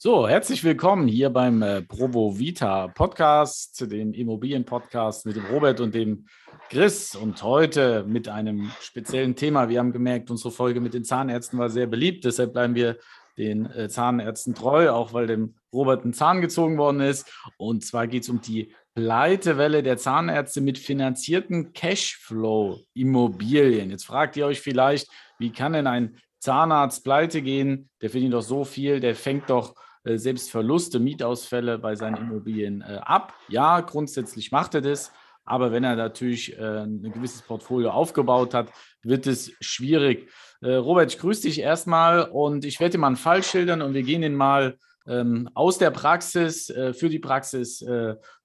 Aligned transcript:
So, 0.00 0.28
herzlich 0.28 0.62
willkommen 0.62 1.08
hier 1.08 1.28
beim 1.28 1.60
äh, 1.60 1.82
Provo 1.82 2.38
Vita 2.38 2.86
Podcast, 2.86 3.90
dem 3.90 4.12
Immobilien-Podcast 4.12 5.26
mit 5.26 5.34
dem 5.34 5.44
Robert 5.46 5.80
und 5.80 5.92
dem 5.92 6.28
Chris. 6.70 7.16
Und 7.16 7.42
heute 7.42 8.04
mit 8.04 8.28
einem 8.28 8.70
speziellen 8.80 9.34
Thema. 9.34 9.68
Wir 9.68 9.80
haben 9.80 9.90
gemerkt, 9.90 10.30
unsere 10.30 10.52
Folge 10.52 10.80
mit 10.80 10.94
den 10.94 11.02
Zahnärzten 11.02 11.58
war 11.58 11.68
sehr 11.68 11.88
beliebt. 11.88 12.24
Deshalb 12.24 12.52
bleiben 12.52 12.76
wir 12.76 12.96
den 13.38 13.66
äh, 13.72 13.88
Zahnärzten 13.88 14.54
treu, 14.54 14.92
auch 14.92 15.14
weil 15.14 15.26
dem 15.26 15.56
Robert 15.72 16.04
ein 16.04 16.12
Zahn 16.12 16.42
gezogen 16.42 16.78
worden 16.78 17.00
ist. 17.00 17.28
Und 17.56 17.84
zwar 17.84 18.06
geht 18.06 18.22
es 18.22 18.28
um 18.28 18.40
die 18.40 18.72
Pleitewelle 18.94 19.82
der 19.82 19.96
Zahnärzte 19.96 20.60
mit 20.60 20.78
finanzierten 20.78 21.72
Cashflow-Immobilien. 21.72 23.90
Jetzt 23.90 24.06
fragt 24.06 24.36
ihr 24.36 24.46
euch 24.46 24.60
vielleicht, 24.60 25.08
wie 25.40 25.50
kann 25.50 25.72
denn 25.72 25.88
ein 25.88 26.18
Zahnarzt 26.38 27.02
pleite 27.02 27.42
gehen? 27.42 27.90
Der 28.00 28.10
verdient 28.10 28.34
doch 28.34 28.42
so 28.42 28.64
viel, 28.64 29.00
der 29.00 29.16
fängt 29.16 29.50
doch 29.50 29.74
selbst 30.04 30.50
Verluste, 30.50 30.98
Mietausfälle 30.98 31.78
bei 31.78 31.94
seinen 31.94 32.16
Immobilien 32.16 32.82
äh, 32.82 33.00
ab. 33.02 33.34
Ja, 33.48 33.80
grundsätzlich 33.80 34.52
macht 34.52 34.74
er 34.74 34.80
das. 34.80 35.12
Aber 35.44 35.72
wenn 35.72 35.84
er 35.84 35.96
natürlich 35.96 36.58
äh, 36.58 36.82
ein 36.82 37.10
gewisses 37.12 37.42
Portfolio 37.42 37.90
aufgebaut 37.90 38.54
hat, 38.54 38.70
wird 39.02 39.26
es 39.26 39.52
schwierig. 39.60 40.30
Robert, 40.60 41.12
ich 41.12 41.20
grüße 41.20 41.42
dich 41.42 41.60
erstmal 41.60 42.22
und 42.22 42.64
ich 42.64 42.80
werde 42.80 42.92
dir 42.92 42.98
mal 42.98 43.06
einen 43.06 43.16
Fall 43.16 43.44
schildern 43.44 43.80
und 43.80 43.94
wir 43.94 44.02
gehen 44.02 44.22
den 44.22 44.34
mal 44.34 44.76
ähm, 45.06 45.48
aus 45.54 45.78
der 45.78 45.92
Praxis 45.92 46.66
für 46.66 47.08
die 47.08 47.20
Praxis 47.20 47.78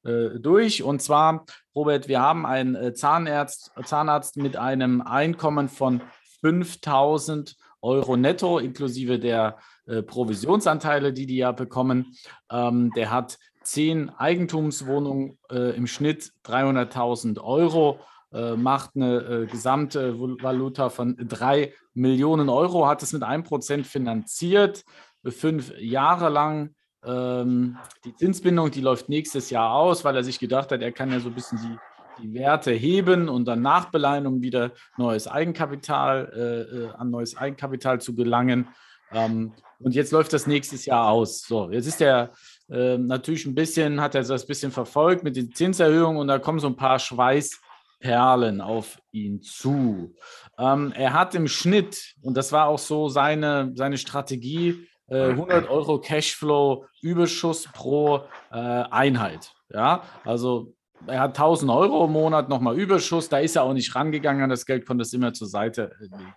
durch. 0.04 0.84
Und 0.84 1.02
zwar, 1.02 1.46
Robert, 1.74 2.08
wir 2.08 2.22
haben 2.22 2.46
einen 2.46 2.94
Zahnarzt, 2.94 3.72
Zahnarzt 3.84 4.38
mit 4.38 4.58
einem 4.58 5.02
Einkommen 5.02 5.70
von 5.70 6.02
5000 6.42 7.56
Euro 7.84 8.16
netto 8.16 8.60
inklusive 8.60 9.20
der 9.20 9.58
äh, 9.86 10.02
Provisionsanteile, 10.02 11.14
die 11.14 11.26
die 11.26 11.38
ja 11.38 11.52
bekommen. 11.52 12.16
Ähm, 12.52 12.92
der 12.96 13.12
hat 13.12 13.38
zehn 13.64 14.10
Eigentumswohnungen 14.10 15.38
äh, 15.52 15.76
im 15.76 15.88
Schnitt 15.88 16.32
300.000 16.46 17.42
Euro, 17.42 18.00
äh, 18.34 18.56
macht 18.56 18.92
eine 18.96 19.18
äh, 19.20 19.46
gesamte 19.46 20.20
Valuta 20.20 20.90
von 20.90 21.16
drei 21.18 21.74
Millionen 21.94 22.50
Euro, 22.50 22.88
hat 22.88 23.04
es 23.04 23.14
mit 23.14 23.24
einem 23.24 23.44
Prozent 23.44 23.88
finanziert, 23.88 24.84
fünf 25.26 25.74
Jahre 25.78 26.30
lang. 26.30 26.76
Ähm, 27.06 27.78
die 28.06 28.16
Zinsbindung, 28.16 28.72
die 28.72 28.82
läuft 28.82 29.10
nächstes 29.10 29.50
Jahr 29.50 29.74
aus, 29.74 30.04
weil 30.04 30.16
er 30.16 30.24
sich 30.24 30.40
gedacht 30.40 30.72
hat, 30.72 30.82
er 30.82 30.92
kann 30.92 31.12
ja 31.12 31.20
so 31.20 31.30
ein 31.30 31.36
bisschen 31.36 31.60
die 31.60 31.78
die 32.22 32.34
Werte 32.34 32.72
heben 32.72 33.30
und 33.30 33.46
dann 33.46 33.62
nachbeleihen, 33.62 34.28
um 34.28 34.42
wieder 34.42 34.72
neues 34.98 35.28
Eigenkapital, 35.28 36.32
äh, 36.36 36.78
äh 36.78 36.90
an 36.92 37.10
neues 37.10 37.38
Eigenkapital 37.38 38.02
zu 38.02 38.16
gelangen. 38.16 38.68
Ähm, 39.14 39.54
und 39.80 39.96
jetzt 39.96 40.12
läuft 40.12 40.34
das 40.34 40.48
nächstes 40.48 40.86
Jahr 40.86 41.10
aus. 41.10 41.44
So, 41.44 41.70
jetzt 41.70 41.88
ist 41.88 42.02
er 42.02 42.32
äh, 42.70 42.98
natürlich 42.98 43.46
ein 43.46 43.56
bisschen, 43.56 44.02
hat 44.02 44.16
er 44.16 44.24
das 44.24 44.44
ein 44.44 44.48
bisschen 44.48 44.72
verfolgt 44.72 45.24
mit 45.24 45.36
den 45.36 45.54
Zinserhöhungen 45.54 46.18
und 46.18 46.28
da 46.28 46.40
kommen 46.40 46.60
so 46.60 46.68
ein 46.68 46.78
paar 46.78 47.00
Schweißperlen 47.00 48.62
auf 48.62 49.00
ihn 49.12 49.42
zu. 49.42 50.16
Ähm, 50.58 50.94
er 50.96 51.14
hat 51.14 51.36
im 51.36 51.48
Schnitt, 51.48 52.16
und 52.22 52.38
das 52.38 52.52
war 52.52 52.68
auch 52.68 52.80
so 52.80 53.10
seine, 53.10 53.74
seine 53.76 53.98
Strategie, 53.98 54.88
äh, 55.08 55.30
100 55.32 55.70
Euro 55.70 56.00
Cashflow 56.00 56.86
Überschuss 57.02 57.68
pro 57.74 58.22
äh, 58.52 58.56
Einheit. 58.58 59.54
Ja, 59.70 60.04
also 60.24 60.74
er 61.08 61.20
hat 61.20 61.32
1000 61.32 61.70
Euro 61.70 62.06
im 62.06 62.12
Monat 62.14 62.48
nochmal 62.48 62.80
Überschuss, 62.80 63.28
da 63.28 63.40
ist 63.40 63.56
er 63.56 63.64
auch 63.64 63.74
nicht 63.74 63.94
rangegangen 63.96 64.44
an 64.44 64.50
das 64.50 64.66
Geld, 64.66 64.86
konnte 64.86 65.02
es 65.02 65.12
immer 65.12 65.34
zur 65.34 65.48
Seite 65.48 65.92
legen. 66.00 66.34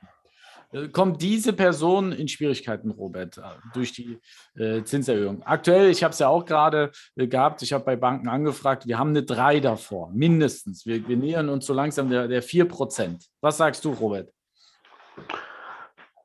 Äh, 0.72 0.88
kommt 0.88 1.22
diese 1.22 1.52
Person 1.52 2.12
in 2.12 2.28
Schwierigkeiten, 2.28 2.90
Robert, 2.90 3.38
äh, 3.38 3.42
durch 3.74 3.92
die 3.92 4.18
äh, 4.56 4.82
Zinserhöhung? 4.82 5.42
Aktuell, 5.44 5.90
ich 5.90 6.02
habe 6.02 6.12
es 6.12 6.18
ja 6.18 6.28
auch 6.28 6.44
gerade 6.44 6.90
äh, 7.16 7.26
gehabt, 7.26 7.62
ich 7.62 7.72
habe 7.72 7.84
bei 7.84 7.96
Banken 7.96 8.28
angefragt, 8.28 8.86
wir 8.86 8.98
haben 8.98 9.10
eine 9.10 9.22
3 9.22 9.60
davor, 9.60 10.10
mindestens. 10.12 10.86
Wir, 10.86 11.06
wir 11.06 11.16
nähern 11.16 11.48
uns 11.48 11.66
so 11.66 11.74
langsam 11.74 12.10
der, 12.10 12.28
der 12.28 12.42
4 12.42 12.66
Prozent. 12.66 13.26
Was 13.40 13.58
sagst 13.58 13.84
du, 13.84 13.92
Robert? 13.92 14.30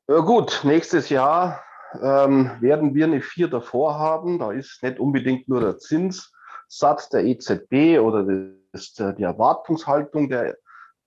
Ja, 0.07 0.19
gut, 0.19 0.61
nächstes 0.63 1.09
Jahr 1.09 1.63
ähm, 2.01 2.51
werden 2.59 2.93
wir 2.95 3.05
eine 3.05 3.21
4 3.21 3.47
davor 3.47 3.97
haben. 3.97 4.39
Da 4.39 4.51
ist 4.51 4.81
nicht 4.83 4.99
unbedingt 4.99 5.47
nur 5.47 5.61
der 5.61 5.77
Zinssatz 5.77 7.09
der 7.09 7.25
EZB 7.25 7.99
oder 7.99 8.25
das, 8.71 8.93
die 8.93 9.23
Erwartungshaltung 9.23 10.29
der, 10.29 10.57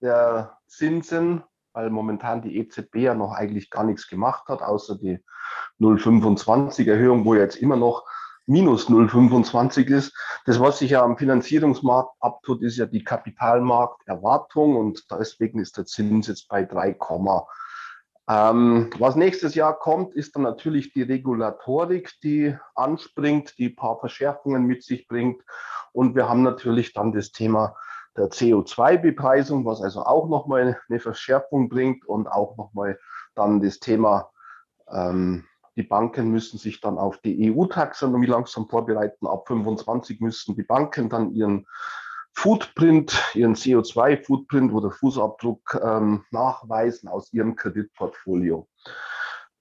der 0.00 0.56
Zinsen 0.66 1.42
weil 1.74 1.90
momentan 1.90 2.40
die 2.40 2.56
EZB 2.56 2.96
ja 2.96 3.14
noch 3.14 3.32
eigentlich 3.32 3.68
gar 3.68 3.84
nichts 3.84 4.08
gemacht 4.08 4.48
hat, 4.48 4.62
außer 4.62 4.96
die 4.96 5.18
0,25 5.80 6.88
Erhöhung, 6.88 7.24
wo 7.24 7.34
jetzt 7.34 7.56
immer 7.56 7.76
noch 7.76 8.04
minus 8.46 8.88
0,25 8.88 9.86
ist. 9.88 10.16
Das, 10.46 10.60
was 10.60 10.78
sich 10.78 10.92
ja 10.92 11.02
am 11.02 11.18
Finanzierungsmarkt 11.18 12.14
abtut, 12.20 12.62
ist 12.62 12.76
ja 12.76 12.86
die 12.86 13.04
Kapitalmarkterwartung 13.04 14.76
und 14.76 15.04
deswegen 15.10 15.58
ist 15.58 15.76
der 15.76 15.86
Zins 15.86 16.28
jetzt 16.28 16.48
bei 16.48 16.64
3, 16.64 16.94
ähm, 18.26 18.88
was 18.98 19.16
nächstes 19.16 19.54
Jahr 19.54 19.78
kommt, 19.78 20.14
ist 20.14 20.34
dann 20.34 20.44
natürlich 20.44 20.94
die 20.94 21.02
Regulatorik, 21.02 22.12
die 22.22 22.56
anspringt, 22.74 23.58
die 23.58 23.68
paar 23.68 23.98
Verschärfungen 23.98 24.64
mit 24.64 24.82
sich 24.82 25.06
bringt. 25.08 25.42
Und 25.92 26.14
wir 26.14 26.28
haben 26.28 26.42
natürlich 26.42 26.94
dann 26.94 27.12
das 27.12 27.32
Thema 27.32 27.76
der 28.16 28.30
CO2-Bepreisung, 28.30 29.64
was 29.64 29.82
also 29.82 30.04
auch 30.04 30.28
nochmal 30.28 30.80
eine 30.88 31.00
Verschärfung 31.00 31.69
bringt 31.69 32.06
und 32.06 32.28
auch 32.28 32.56
nochmal 32.56 32.98
dann 33.34 33.60
das 33.60 33.80
Thema, 33.80 34.30
ähm, 34.88 35.44
die 35.76 35.82
Banken 35.82 36.30
müssen 36.30 36.58
sich 36.58 36.80
dann 36.80 36.98
auf 36.98 37.19
die 37.19 37.52
EU-Taxonomie 37.52 38.26
langsam 38.26 38.69
vorbereiten. 38.69 39.26
Ab 39.26 39.48
25 39.48 40.20
müssen 40.20 40.54
die 40.54 40.62
Banken 40.62 41.08
dann 41.08 41.32
ihren 41.32 41.66
Footprint, 42.32 43.20
ihren 43.34 43.54
CO2-Footprint 43.54 44.72
oder 44.72 44.91
Fußabdruck 44.91 45.81
ähm, 45.82 46.25
nachweisen 46.31 47.08
aus 47.08 47.32
ihrem 47.32 47.56
Kreditportfolio. 47.56 48.69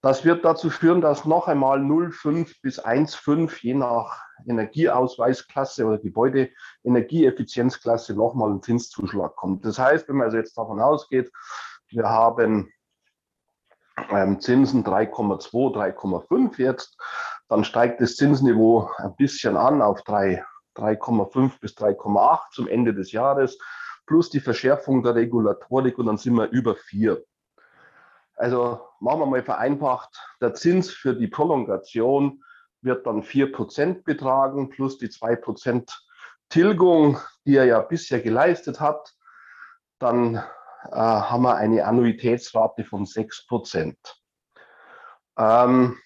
Das 0.04 0.24
wird 0.26 0.44
dazu 0.44 0.70
führen, 0.70 1.00
dass 1.00 1.24
noch 1.24 1.48
einmal 1.48 1.80
0,5 1.80 2.58
bis 2.62 2.84
1,5 2.84 3.62
je 3.62 3.74
nach 3.74 4.22
Energieausweisklasse 4.46 5.86
oder 5.86 5.98
Gebäudeenergieeffizienzklasse 5.98 8.14
nochmal 8.14 8.52
ein 8.52 8.62
Zinszuschlag 8.62 9.38
kommt. 9.38 9.64
Das 9.64 9.80
heißt, 9.80 10.10
wenn 10.10 10.18
man 10.18 10.26
also 10.26 10.36
jetzt 10.36 10.58
davon 10.58 10.82
ausgeht, 10.82 11.32
wir 11.88 12.10
haben 12.10 12.70
ähm, 14.10 14.42
Zinsen 14.42 14.84
3,2, 14.84 15.74
3,5 15.74 16.58
jetzt, 16.58 16.98
dann 17.48 17.64
steigt 17.64 18.02
das 18.02 18.18
Zinsniveau 18.18 18.90
ein 18.98 19.16
bisschen 19.16 19.56
an 19.56 19.82
auf 19.82 20.02
3,5 20.02 21.62
bis 21.62 21.78
3,8 21.78 22.40
zum 22.52 22.68
Ende 22.68 22.94
des 22.94 23.14
Jahres, 23.14 23.58
plus 24.06 24.30
die 24.30 24.42
Verschärfung 24.42 25.02
der 25.02 25.16
Regulatorik 25.16 25.98
und 25.98 26.08
dann 26.08 26.18
sind 26.18 26.36
wir 26.36 26.50
über 26.50 26.76
4. 26.76 27.24
Also 28.36 28.82
machen 29.00 29.20
wir 29.20 29.26
mal 29.26 29.44
vereinfacht, 29.44 30.18
der 30.42 30.54
Zins 30.54 30.90
für 30.90 31.14
die 31.16 31.28
Prolongation 31.28 32.44
wird 32.82 33.06
dann 33.06 33.24
4% 33.24 34.04
betragen, 34.04 34.70
plus 34.70 34.98
die 34.98 35.08
2% 35.08 35.90
Tilgung, 36.50 37.20
die 37.46 37.56
er 37.56 37.66
ja 37.66 37.82
bisher 37.82 38.22
geleistet 38.22 38.80
hat. 38.80 39.14
Dann 40.00 40.36
äh, 40.36 40.42
haben 40.92 41.44
wir 41.44 41.56
eine 41.56 41.86
Annuitätsrate 41.86 42.84
von 42.84 43.06
6%. 43.06 43.96
Ähm, 45.38 45.98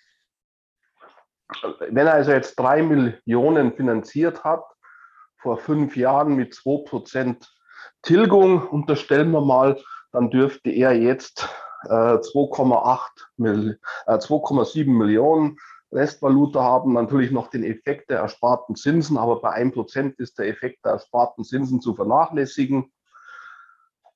wenn 1.80 2.08
er 2.08 2.14
also 2.14 2.32
jetzt 2.32 2.56
3 2.60 2.84
Millionen 2.84 3.74
finanziert 3.74 4.44
hat, 4.44 4.64
vor 5.38 5.58
fünf 5.58 5.96
Jahren 5.96 6.36
mit 6.36 6.54
2% 6.54 7.48
Tilgung, 8.02 8.68
unterstellen 8.68 9.32
wir 9.32 9.42
mal, 9.42 9.82
dann 10.12 10.30
dürfte 10.30 10.70
er 10.70 10.94
jetzt 10.94 11.48
2,8 11.90 13.78
äh, 14.08 14.12
2,7 14.12 14.82
äh, 14.82 14.86
Millionen 14.86 15.58
Restvaluta 15.92 16.62
haben, 16.62 16.94
natürlich 16.94 17.32
noch 17.32 17.50
den 17.50 17.64
Effekt 17.64 18.10
der 18.10 18.20
ersparten 18.20 18.76
Zinsen, 18.76 19.18
aber 19.18 19.40
bei 19.42 19.56
1% 19.56 20.16
ist 20.18 20.38
der 20.38 20.48
Effekt 20.48 20.84
der 20.84 20.94
ersparten 20.94 21.44
Zinsen 21.44 21.80
zu 21.80 21.96
vernachlässigen. 21.96 22.92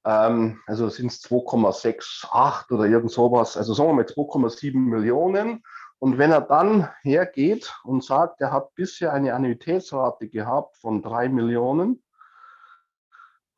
Ähm, 0.03 0.59
also 0.67 0.89
sind 0.89 1.11
es 1.11 1.23
2,68 1.23 2.73
oder 2.73 2.85
irgend 2.85 3.11
sowas, 3.11 3.55
also 3.55 3.73
sagen 3.73 3.89
wir 3.89 3.95
mal 3.95 4.05
2,7 4.05 4.77
Millionen. 4.77 5.63
Und 5.99 6.17
wenn 6.17 6.31
er 6.31 6.41
dann 6.41 6.89
hergeht 7.03 7.73
und 7.83 8.03
sagt, 8.03 8.41
er 8.41 8.51
hat 8.51 8.73
bisher 8.73 9.13
eine 9.13 9.35
Annuitätsrate 9.35 10.27
gehabt 10.27 10.77
von 10.77 11.03
3 11.03 11.29
Millionen 11.29 12.03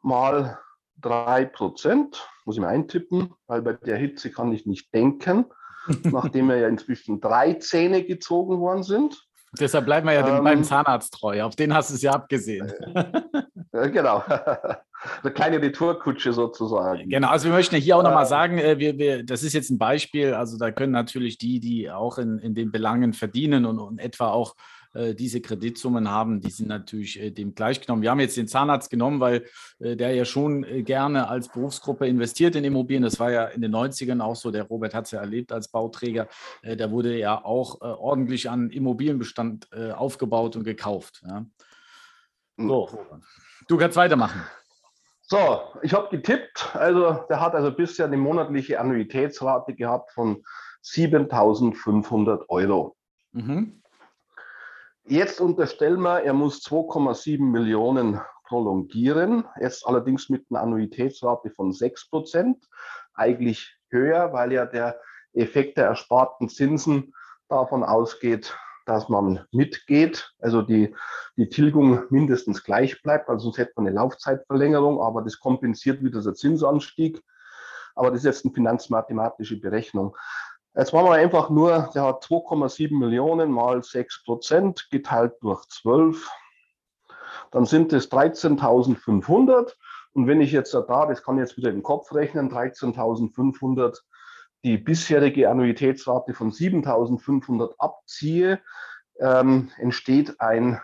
mal 0.02 0.60
3 1.04 1.46
Prozent, 1.46 2.28
muss 2.46 2.56
ich 2.56 2.62
mal 2.62 2.70
eintippen, 2.70 3.34
weil 3.48 3.62
bei 3.62 3.74
der 3.74 3.98
Hitze 3.98 4.32
kann 4.32 4.52
ich 4.52 4.66
nicht 4.66 4.94
denken, 4.94 5.46
nachdem 6.04 6.50
er 6.50 6.58
ja 6.58 6.68
inzwischen 6.68 7.22
drei 7.22 7.54
Zähne 7.54 8.04
gezogen 8.04 8.60
worden 8.60 8.84
sind. 8.84 9.28
Deshalb 9.60 9.86
bleiben 9.86 10.08
wir 10.08 10.14
ja 10.14 10.38
ähm, 10.38 10.44
beim 10.44 10.64
Zahnarzt 10.64 11.14
treu. 11.14 11.44
Auf 11.44 11.56
den 11.56 11.74
hast 11.74 11.92
du 11.92 11.96
es 11.96 12.02
ja 12.02 12.12
abgesehen. 12.12 12.72
Äh, 13.72 13.90
genau. 13.92 14.24
Eine 15.22 15.34
kleine 15.34 15.62
Retourkutsche 15.62 16.32
sozusagen. 16.32 17.10
Genau, 17.10 17.28
also 17.28 17.50
wir 17.50 17.54
möchten 17.54 17.76
hier 17.76 17.98
auch 17.98 18.04
nochmal 18.04 18.24
äh, 18.24 18.28
sagen, 18.28 18.58
äh, 18.58 18.80
wir, 18.80 18.98
wir, 18.98 19.24
das 19.24 19.44
ist 19.44 19.54
jetzt 19.54 19.70
ein 19.70 19.78
Beispiel, 19.78 20.34
also 20.34 20.58
da 20.58 20.72
können 20.72 20.94
natürlich 20.94 21.38
die, 21.38 21.60
die 21.60 21.92
auch 21.92 22.18
in, 22.18 22.40
in 22.40 22.56
den 22.56 22.72
Belangen 22.72 23.14
verdienen 23.14 23.66
und, 23.66 23.80
und 23.80 24.00
etwa 24.00 24.30
auch 24.30 24.56
diese 24.94 25.42
Kreditsummen 25.42 26.10
haben, 26.10 26.40
die 26.40 26.52
sind 26.52 26.70
natürlich 26.70 27.20
äh, 27.20 27.32
dem 27.32 27.56
gleichgenommen. 27.56 28.02
Wir 28.02 28.12
haben 28.12 28.20
jetzt 28.20 28.38
den 28.38 28.48
Zahnarzt 28.48 28.90
genommen, 28.90 29.20
weil 29.20 29.46
äh, 29.80 29.96
der 29.96 30.14
ja 30.14 30.26
schon 30.26 30.64
äh, 30.64 30.84
gerne 30.84 31.28
als 31.28 31.50
Berufsgruppe 31.50 32.08
investiert 32.08 32.56
in 32.56 32.64
Immobilien. 32.64 33.04
Das 33.04 33.20
war 33.20 33.32
ja 33.32 33.46
in 33.46 33.62
den 33.62 33.74
90ern 33.74 34.22
auch 34.22 34.36
so. 34.36 34.52
Der 34.52 34.64
Robert 34.64 34.94
hat 34.94 35.06
es 35.06 35.12
ja 35.12 35.20
erlebt 35.20 35.52
als 35.52 35.68
Bauträger. 35.68 36.28
Äh, 36.62 36.76
da 36.76 36.92
wurde 36.92 37.18
ja 37.18 37.44
auch 37.44 37.82
äh, 37.82 37.86
ordentlich 37.86 38.50
an 38.50 38.70
Immobilienbestand 38.70 39.72
aufgebaut 39.74 40.56
und 40.56 40.64
gekauft. 40.64 41.22
Ja. 41.26 41.46
Hm. 42.58 42.68
So, 42.68 42.90
du 43.68 43.78
kannst 43.78 43.98
weitermachen. 43.98 44.42
So, 45.22 45.62
ich 45.82 45.94
habe 45.94 46.10
getippt. 46.10 46.76
Also, 46.76 47.26
der 47.30 47.40
hat 47.40 47.56
also 47.56 47.72
bisher 47.72 48.06
eine 48.06 48.18
monatliche 48.18 48.80
Annuitätsrate 48.80 49.74
gehabt 49.74 50.12
von 50.12 50.44
7500 50.82 52.50
Euro. 52.50 52.96
Mhm. 53.32 53.83
Jetzt 55.06 55.42
unterstellen 55.42 56.00
wir, 56.00 56.22
er 56.22 56.34
muss 56.34 56.62
2,7 56.64 57.42
Millionen 57.42 58.22
prolongieren, 58.46 59.44
jetzt 59.60 59.86
allerdings 59.86 60.30
mit 60.30 60.46
einer 60.50 60.62
Annuitätsrate 60.62 61.50
von 61.50 61.74
6 61.74 62.10
Prozent, 62.10 62.70
eigentlich 63.14 63.78
höher, 63.90 64.32
weil 64.32 64.54
ja 64.54 64.66
der 64.66 64.98
Effekt 65.34 65.78
der 65.78 65.88
ersparten 65.88 66.48
Zinsen 66.48 67.14
davon 67.50 67.84
ausgeht, 67.84 68.56
dass 68.86 69.10
man 69.10 69.46
mitgeht, 69.52 70.34
also 70.40 70.62
die, 70.62 70.96
die 71.36 71.50
Tilgung 71.50 72.04
mindestens 72.10 72.64
gleich 72.64 73.02
bleibt, 73.02 73.30
also 73.30 73.46
sonst 73.46 73.58
hätte 73.58 73.74
man 73.76 73.88
eine 73.88 73.96
Laufzeitverlängerung, 73.96 75.02
aber 75.02 75.22
das 75.22 75.40
kompensiert 75.40 76.02
wieder 76.02 76.22
der 76.22 76.34
Zinsanstieg. 76.34 77.22
Aber 77.96 78.10
das 78.10 78.20
ist 78.20 78.26
jetzt 78.26 78.46
eine 78.46 78.54
finanzmathematische 78.54 79.60
Berechnung. 79.60 80.16
Jetzt 80.76 80.92
machen 80.92 81.06
wir 81.06 81.14
einfach 81.14 81.50
nur, 81.52 81.92
der 81.94 82.04
hat 82.04 82.24
2,7 82.24 82.98
Millionen 82.98 83.52
mal 83.52 83.84
6 83.84 84.24
Prozent 84.24 84.90
geteilt 84.90 85.34
durch 85.42 85.68
12. 85.68 86.28
Dann 87.52 87.66
sind 87.66 87.94
es 87.94 88.12
13.500. 88.12 89.74
Und 90.14 90.28
wenn 90.28 90.42
ich 90.42 90.52
jetzt 90.52 90.74
da, 90.74 91.06
das 91.06 91.24
kann 91.24 91.38
ich 91.38 91.42
jetzt 91.42 91.58
wieder 91.58 91.70
im 91.70 91.84
Kopf 91.84 92.14
rechnen, 92.14 92.52
13.500 92.52 94.00
die 94.64 94.78
bisherige 94.78 95.50
Annuitätsrate 95.50 96.34
von 96.34 96.52
7.500 96.52 97.74
abziehe, 97.78 98.62
ähm, 99.20 99.70
entsteht 99.78 100.40
ein, 100.40 100.80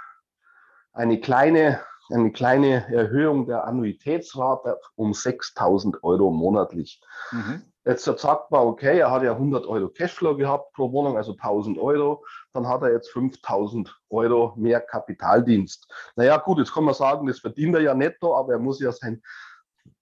eine, 0.92 1.20
kleine, 1.20 1.80
eine 2.10 2.32
kleine 2.32 2.94
Erhöhung 2.94 3.48
der 3.48 3.66
Annuitätsrate 3.66 4.80
um 4.96 5.14
6.000 5.14 6.04
Euro 6.04 6.30
monatlich. 6.30 7.02
Mhm. 7.32 7.64
Jetzt 7.86 8.04
sagt 8.04 8.52
man, 8.52 8.62
okay, 8.62 9.00
er 9.00 9.10
hat 9.10 9.24
ja 9.24 9.32
100 9.32 9.66
Euro 9.66 9.90
Cashflow 9.90 10.36
gehabt 10.36 10.74
pro 10.74 10.92
Wohnung, 10.92 11.18
also 11.18 11.32
1000 11.32 11.78
Euro. 11.78 12.26
Dann 12.52 12.68
hat 12.68 12.82
er 12.82 12.92
jetzt 12.92 13.10
5000 13.12 13.98
Euro 14.10 14.54
mehr 14.58 14.82
Kapitaldienst. 14.82 15.88
Naja, 16.16 16.38
gut, 16.38 16.58
jetzt 16.60 16.74
kann 16.74 16.84
man 16.84 16.94
sagen, 16.94 17.26
das 17.26 17.40
verdient 17.40 17.76
er 17.76 17.82
ja 17.82 17.94
netto, 17.94 18.36
aber 18.36 18.54
er 18.54 18.60
muss 18.60 18.80
ja 18.82 18.92
seinen 18.92 19.24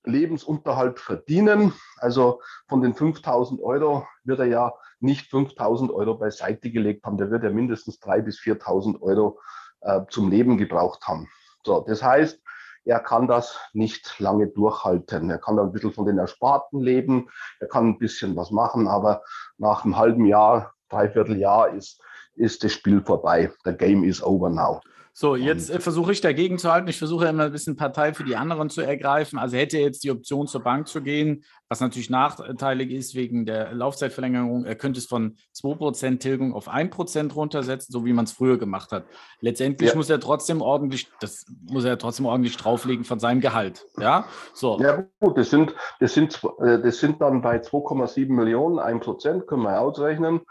Lebensunterhalt 0.04 1.00
verdienen. 1.00 1.74
Also 1.98 2.42
von 2.68 2.82
den 2.82 2.96
5000 2.96 3.62
Euro 3.62 4.08
wird 4.24 4.40
er 4.40 4.46
ja 4.46 4.74
nicht 5.00 5.30
5000 5.30 5.92
Euro 5.92 6.16
beiseite 6.18 6.72
gelegt 6.72 7.06
haben. 7.06 7.18
Der 7.18 7.30
wird 7.30 7.44
ja 7.44 7.52
mindestens 7.52 8.02
3.000 8.02 8.22
bis 8.24 8.40
4.000 8.40 9.02
Euro 9.02 9.40
äh, 9.82 10.02
zum 10.10 10.32
Leben 10.32 10.58
gebraucht 10.58 11.08
haben. 11.08 11.30
So, 11.64 11.82
das 11.82 12.02
heißt, 12.02 12.42
er 12.88 13.02
kann 13.02 13.28
das 13.28 13.60
nicht 13.74 14.18
lange 14.20 14.48
durchhalten. 14.48 15.30
Er 15.30 15.40
kann 15.40 15.60
ein 15.60 15.72
bisschen 15.74 15.92
von 15.92 16.06
den 16.06 16.18
Ersparten 16.18 16.80
leben, 16.80 17.30
er 17.60 17.68
kann 17.68 17.88
ein 17.88 17.98
bisschen 17.98 18.36
was 18.36 18.50
machen, 18.50 18.88
aber 18.88 19.24
nach 19.58 19.84
einem 19.84 19.98
halben 19.98 20.26
Jahr, 20.26 20.74
dreiviertel 20.90 21.38
Jahr 21.38 21.70
ist, 21.70 22.02
ist 22.38 22.64
das 22.64 22.72
Spiel 22.72 23.02
vorbei. 23.02 23.52
Der 23.66 23.74
Game 23.74 24.04
is 24.04 24.24
over 24.24 24.50
now. 24.50 24.82
So, 25.20 25.36
jetzt 25.36 25.72
äh, 25.72 25.80
versuche 25.80 26.12
ich 26.12 26.22
dagegen 26.22 26.60
zu 26.60 26.72
halten. 26.72 26.88
Ich 26.90 27.00
versuche 27.00 27.26
immer 27.26 27.46
ein 27.46 27.52
bisschen 27.52 27.76
Partei 27.76 28.14
für 28.14 28.24
die 28.24 28.36
anderen 28.36 28.70
zu 28.70 28.82
ergreifen. 28.82 29.40
Also 29.40 29.58
hätte 29.58 29.78
er 29.78 29.82
jetzt 29.86 30.04
die 30.04 30.12
Option 30.12 30.46
zur 30.46 30.62
Bank 30.62 30.88
zu 30.88 31.02
gehen, 31.02 31.44
was 31.70 31.80
natürlich 31.80 32.12
nachteilig 32.12 32.92
ist 32.92 33.16
wegen 33.16 33.48
der 33.48 33.74
Laufzeitverlängerung. 33.74 34.66
Er 34.66 34.76
könnte 34.76 35.00
es 35.00 35.08
von 35.08 35.36
2% 35.56 36.20
Tilgung 36.20 36.54
auf 36.54 36.70
1% 36.70 37.34
runtersetzen, 37.34 37.92
so 37.92 38.06
wie 38.06 38.14
man 38.14 38.26
es 38.26 38.32
früher 38.32 38.60
gemacht 38.60 38.92
hat. 38.92 39.06
Letztendlich 39.42 39.90
ja. 39.90 39.96
muss 39.96 40.08
er 40.12 40.20
trotzdem 40.20 40.62
ordentlich, 40.62 41.10
das 41.20 41.48
muss 41.64 41.84
er 41.84 41.98
trotzdem 41.98 42.28
ordentlich 42.28 42.56
drauflegen 42.56 43.04
von 43.04 43.20
seinem 43.20 43.42
Gehalt. 43.42 43.88
Ja, 43.98 44.28
so. 44.54 44.80
Ja, 44.80 45.04
gut, 45.20 45.36
das 45.36 45.50
sind, 45.50 45.74
das 46.00 46.14
sind, 46.14 46.40
äh, 46.60 46.80
das 46.80 47.00
sind 47.00 47.20
dann 47.24 47.42
bei 47.42 47.58
2,7 47.58 48.32
Millionen, 48.32 48.78
1%, 48.78 49.48
können 49.48 49.64
wir 49.64 49.82
ausrechnen. 49.82 50.42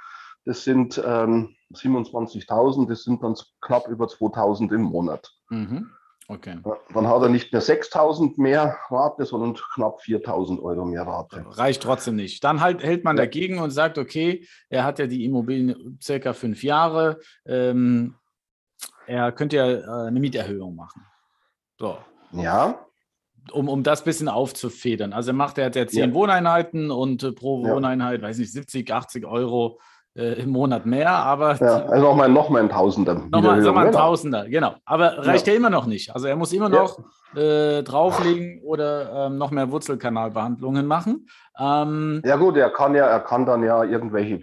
Das 0.44 0.64
sind 0.64 1.00
ähm, 1.06 1.55
27.000, 1.72 2.88
das 2.88 3.02
sind 3.02 3.22
dann 3.22 3.34
knapp 3.60 3.88
über 3.88 4.06
2.000 4.06 4.72
im 4.74 4.82
Monat. 4.82 5.30
Mhm. 5.50 5.90
Okay. 6.28 6.58
Dann 6.92 7.06
hat 7.06 7.22
er 7.22 7.28
nicht 7.28 7.52
mehr 7.52 7.62
6.000 7.62 8.40
mehr 8.40 8.76
Rate, 8.90 9.24
sondern 9.24 9.54
knapp 9.54 10.00
4.000 10.00 10.60
Euro 10.60 10.84
mehr 10.84 11.06
Rate. 11.06 11.44
Reicht 11.50 11.82
trotzdem 11.82 12.16
nicht. 12.16 12.42
Dann 12.42 12.60
halt, 12.60 12.82
hält 12.82 13.04
man 13.04 13.16
ja. 13.16 13.22
dagegen 13.22 13.60
und 13.60 13.70
sagt, 13.70 13.96
okay, 13.96 14.46
er 14.68 14.84
hat 14.84 14.98
ja 14.98 15.06
die 15.06 15.24
Immobilien 15.24 15.98
circa 16.02 16.32
fünf 16.32 16.64
Jahre, 16.64 17.20
ähm, 17.44 18.16
er 19.06 19.30
könnte 19.30 19.56
ja 19.56 19.70
äh, 19.70 20.08
eine 20.08 20.18
Mieterhöhung 20.18 20.74
machen. 20.74 21.06
So. 21.78 21.98
Ja. 22.32 22.84
Um, 23.52 23.68
um 23.68 23.84
das 23.84 24.00
ein 24.00 24.06
bisschen 24.06 24.28
aufzufedern. 24.28 25.12
Also 25.12 25.30
er 25.30 25.34
macht, 25.34 25.58
er 25.58 25.66
hat 25.66 25.76
ja 25.76 25.86
zehn 25.86 26.10
ja. 26.10 26.14
Wohneinheiten 26.14 26.90
und 26.90 27.22
äh, 27.22 27.30
pro 27.30 27.62
Wohneinheit, 27.62 28.20
weiß 28.20 28.38
nicht, 28.38 28.52
70, 28.52 28.90
80 28.90 29.24
Euro 29.24 29.78
äh, 30.16 30.40
im 30.40 30.50
Monat 30.50 30.86
mehr, 30.86 31.10
aber. 31.10 31.56
Ja, 31.56 31.84
also 31.86 32.06
nochmal 32.06 32.28
noch 32.28 32.48
mal 32.48 32.62
ein 32.62 32.68
Tausender. 32.68 33.14
Nochmal 33.14 33.60
mal 33.60 33.86
ein 33.86 33.92
Tausender, 33.92 34.48
genau. 34.48 34.74
Aber 34.84 35.26
reicht 35.26 35.46
ja. 35.46 35.52
ja 35.52 35.58
immer 35.58 35.70
noch 35.70 35.86
nicht. 35.86 36.14
Also 36.14 36.26
er 36.26 36.36
muss 36.36 36.52
immer 36.52 36.68
noch 36.68 36.98
ja. 37.34 37.42
äh, 37.78 37.82
drauflegen 37.82 38.62
oder 38.62 39.26
ähm, 39.26 39.38
noch 39.38 39.50
mehr 39.50 39.70
Wurzelkanalbehandlungen 39.70 40.86
machen. 40.86 41.28
Ähm, 41.58 42.22
ja, 42.24 42.36
gut, 42.36 42.56
er 42.56 42.70
kann 42.70 42.94
ja, 42.94 43.06
er 43.06 43.20
kann 43.20 43.46
dann 43.46 43.62
ja 43.62 43.84
irgendwelche 43.84 44.40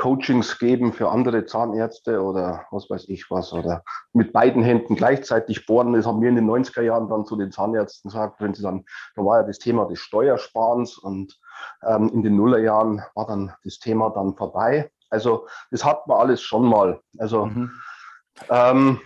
Coachings 0.00 0.58
geben 0.58 0.94
für 0.94 1.10
andere 1.10 1.44
Zahnärzte 1.44 2.22
oder 2.22 2.64
was 2.70 2.88
weiß 2.88 3.10
ich 3.10 3.30
was 3.30 3.52
oder 3.52 3.84
mit 4.14 4.32
beiden 4.32 4.62
Händen 4.62 4.96
gleichzeitig 4.96 5.66
bohren. 5.66 5.92
Das 5.92 6.06
haben 6.06 6.22
wir 6.22 6.30
in 6.30 6.36
den 6.36 6.48
90er 6.48 6.80
Jahren 6.80 7.10
dann 7.10 7.26
zu 7.26 7.36
den 7.36 7.52
Zahnärzten 7.52 8.10
gesagt, 8.10 8.40
wenn 8.40 8.54
sie 8.54 8.62
dann, 8.62 8.86
da 9.14 9.22
war 9.22 9.42
ja 9.42 9.46
das 9.46 9.58
Thema 9.58 9.84
des 9.84 9.98
Steuersparens 9.98 10.96
und 10.96 11.38
ähm, 11.86 12.10
in 12.14 12.22
den 12.22 12.36
Nullerjahren 12.36 13.02
war 13.14 13.26
dann 13.26 13.52
das 13.62 13.78
Thema 13.78 14.08
dann 14.08 14.34
vorbei. 14.36 14.90
Also 15.10 15.46
das 15.70 15.84
hat 15.84 16.06
man 16.06 16.18
alles 16.18 16.40
schon 16.40 16.64
mal. 16.64 17.00
Also 17.18 17.46
mhm. 17.46 17.70
ähm, 18.48 19.00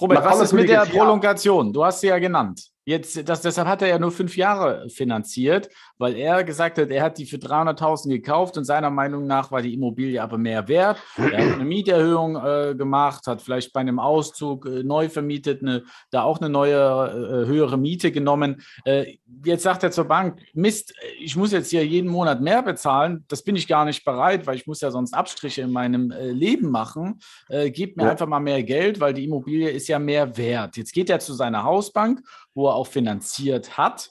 Robert, 0.00 0.24
was 0.24 0.40
ist 0.40 0.52
mit 0.52 0.68
der 0.68 0.86
Prolongation? 0.86 1.72
Du 1.72 1.84
hast 1.84 2.00
sie 2.00 2.06
ja 2.08 2.18
genannt. 2.18 2.70
Jetzt, 2.90 3.28
das, 3.28 3.40
deshalb 3.40 3.68
hat 3.68 3.82
er 3.82 3.88
ja 3.88 4.00
nur 4.00 4.10
fünf 4.10 4.36
Jahre 4.36 4.88
finanziert, 4.88 5.68
weil 5.96 6.16
er 6.16 6.42
gesagt 6.42 6.76
hat, 6.76 6.90
er 6.90 7.04
hat 7.04 7.18
die 7.18 7.24
für 7.24 7.36
300.000 7.36 8.08
gekauft 8.08 8.58
und 8.58 8.64
seiner 8.64 8.90
Meinung 8.90 9.28
nach 9.28 9.52
war 9.52 9.62
die 9.62 9.74
Immobilie 9.74 10.20
aber 10.20 10.38
mehr 10.38 10.66
wert. 10.66 10.98
Er 11.16 11.24
hat 11.24 11.54
eine 11.54 11.64
Mieterhöhung 11.64 12.34
äh, 12.34 12.74
gemacht, 12.76 13.28
hat 13.28 13.42
vielleicht 13.42 13.72
bei 13.72 13.78
einem 13.78 14.00
Auszug 14.00 14.66
äh, 14.66 14.82
neu 14.82 15.08
vermietet, 15.08 15.62
eine, 15.62 15.84
da 16.10 16.24
auch 16.24 16.40
eine 16.40 16.48
neue, 16.48 16.74
äh, 16.74 17.46
höhere 17.46 17.78
Miete 17.78 18.10
genommen. 18.10 18.60
Äh, 18.84 19.18
jetzt 19.44 19.62
sagt 19.62 19.84
er 19.84 19.92
zur 19.92 20.06
Bank, 20.06 20.40
Mist, 20.52 20.92
ich 21.20 21.36
muss 21.36 21.52
jetzt 21.52 21.70
hier 21.70 21.86
jeden 21.86 22.10
Monat 22.10 22.40
mehr 22.40 22.60
bezahlen, 22.60 23.24
das 23.28 23.42
bin 23.42 23.54
ich 23.54 23.68
gar 23.68 23.84
nicht 23.84 24.04
bereit, 24.04 24.48
weil 24.48 24.56
ich 24.56 24.66
muss 24.66 24.80
ja 24.80 24.90
sonst 24.90 25.14
Abstriche 25.14 25.62
in 25.62 25.70
meinem 25.70 26.10
äh, 26.10 26.32
Leben 26.32 26.72
machen. 26.72 27.20
Äh, 27.48 27.70
gebt 27.70 27.96
mir 27.96 28.06
ja. 28.06 28.10
einfach 28.10 28.26
mal 28.26 28.40
mehr 28.40 28.64
Geld, 28.64 28.98
weil 28.98 29.14
die 29.14 29.26
Immobilie 29.26 29.70
ist 29.70 29.86
ja 29.86 30.00
mehr 30.00 30.36
wert. 30.36 30.76
Jetzt 30.76 30.92
geht 30.92 31.08
er 31.08 31.20
zu 31.20 31.34
seiner 31.34 31.62
Hausbank, 31.62 32.20
wo 32.54 32.66
er 32.66 32.79
auch 32.80 32.86
finanziert 32.86 33.76
hat 33.76 34.10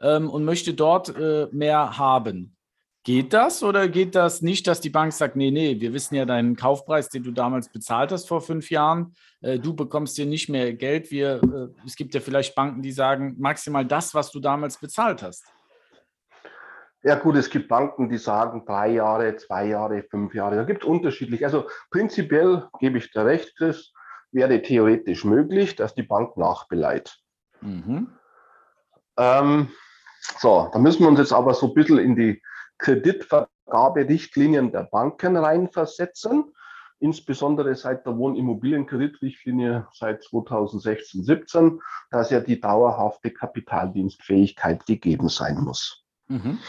ähm, 0.00 0.28
und 0.28 0.44
möchte 0.44 0.74
dort 0.74 1.16
äh, 1.16 1.48
mehr 1.50 1.98
haben. 1.98 2.56
Geht 3.04 3.32
das 3.32 3.64
oder 3.64 3.88
geht 3.88 4.14
das 4.14 4.42
nicht, 4.42 4.68
dass 4.68 4.80
die 4.80 4.90
Bank 4.90 5.12
sagt, 5.12 5.34
nee, 5.34 5.50
nee, 5.50 5.80
wir 5.80 5.92
wissen 5.92 6.14
ja 6.14 6.24
deinen 6.24 6.54
Kaufpreis, 6.54 7.08
den 7.08 7.24
du 7.24 7.32
damals 7.32 7.68
bezahlt 7.68 8.12
hast 8.12 8.28
vor 8.28 8.40
fünf 8.40 8.70
Jahren, 8.70 9.14
äh, 9.40 9.58
du 9.58 9.74
bekommst 9.74 10.16
hier 10.16 10.26
nicht 10.26 10.48
mehr 10.48 10.72
Geld. 10.74 11.10
Wir, 11.10 11.42
äh, 11.42 11.86
es 11.86 11.96
gibt 11.96 12.14
ja 12.14 12.20
vielleicht 12.20 12.54
Banken, 12.54 12.82
die 12.82 12.92
sagen, 12.92 13.34
maximal 13.38 13.84
das, 13.84 14.14
was 14.14 14.30
du 14.30 14.38
damals 14.38 14.78
bezahlt 14.78 15.22
hast. 15.22 15.44
Ja 17.02 17.16
gut, 17.16 17.34
es 17.34 17.50
gibt 17.50 17.66
Banken, 17.66 18.08
die 18.08 18.18
sagen 18.18 18.64
drei 18.64 18.92
Jahre, 18.92 19.34
zwei 19.36 19.66
Jahre, 19.66 20.04
fünf 20.08 20.32
Jahre. 20.34 20.54
Da 20.54 20.62
gibt 20.62 20.84
es 20.84 20.88
unterschiedlich. 20.88 21.44
Also 21.44 21.66
prinzipiell 21.90 22.68
gebe 22.78 22.98
ich 22.98 23.10
dir 23.10 23.24
recht, 23.24 23.56
Chris, 23.56 23.92
wäre 24.30 24.62
theoretisch 24.62 25.24
möglich, 25.24 25.76
dass 25.76 25.94
die 25.94 26.04
Bank 26.04 26.36
nachbeleiht. 26.36 27.21
Mhm. 27.62 28.08
Ähm, 29.16 29.68
so, 30.38 30.68
da 30.72 30.78
müssen 30.78 31.00
wir 31.00 31.08
uns 31.08 31.18
jetzt 31.18 31.32
aber 31.32 31.54
so 31.54 31.68
ein 31.68 31.74
bisschen 31.74 31.98
in 31.98 32.16
die 32.16 32.42
Kreditvergaberichtlinien 32.78 34.72
der 34.72 34.84
Banken 34.84 35.36
reinversetzen. 35.36 36.52
insbesondere 36.98 37.74
seit 37.74 38.06
der 38.06 38.16
Wohnimmobilienkreditrichtlinie 38.16 39.88
seit 39.92 40.22
2016, 40.22 41.24
17, 41.24 41.80
dass 42.12 42.30
ja 42.30 42.38
die 42.38 42.60
dauerhafte 42.60 43.32
Kapitaldienstfähigkeit 43.32 44.86
gegeben 44.86 45.28
sein 45.28 45.58
muss. 45.58 46.04
Mhm. 46.28 46.60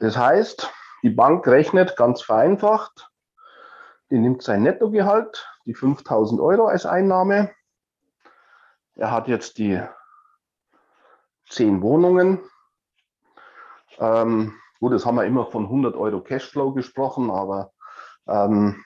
Das 0.00 0.16
heißt, 0.16 0.68
die 1.04 1.10
Bank 1.10 1.46
rechnet 1.46 1.96
ganz 1.96 2.22
vereinfacht, 2.22 3.08
die 4.10 4.18
nimmt 4.18 4.42
sein 4.42 4.64
Nettogehalt, 4.64 5.48
die 5.64 5.74
5000 5.74 6.40
Euro 6.40 6.66
als 6.66 6.84
Einnahme. 6.84 7.50
Er 8.96 9.12
hat 9.12 9.28
jetzt 9.28 9.58
die 9.58 9.80
zehn 11.48 11.82
Wohnungen. 11.82 12.40
Ähm, 13.98 14.54
gut, 14.80 14.92
das 14.92 15.06
haben 15.06 15.14
wir 15.16 15.24
immer 15.24 15.46
von 15.46 15.64
100 15.64 15.94
Euro 15.94 16.20
Cashflow 16.20 16.72
gesprochen, 16.72 17.30
aber 17.30 17.72
ähm, 18.26 18.84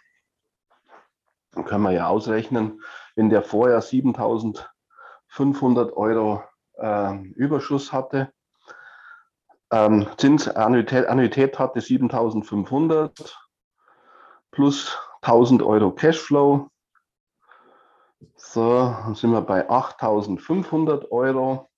können 1.64 1.83
wir 1.83 1.93
ja 1.93 2.09
ausrechnen, 2.09 2.83
wenn 3.17 3.31
der 3.31 3.43
vorher 3.43 3.81
7500 3.81 5.97
Euro 5.97 6.45
äh, 6.75 7.17
Überschuss 7.33 7.93
hatte, 7.93 8.33
ähm, 9.73 10.07
Zinsannuität 10.17 11.07
Annuität 11.07 11.59
hatte 11.59 11.81
7500 11.81 13.38
plus 14.50 14.99
1000 15.23 15.62
Euro 15.62 15.93
Cashflow. 15.93 16.69
So, 18.37 18.95
dann 19.05 19.15
sind 19.15 19.31
wir 19.31 19.41
bei 19.41 19.69
8500 19.69 21.11
Euro. 21.11 21.69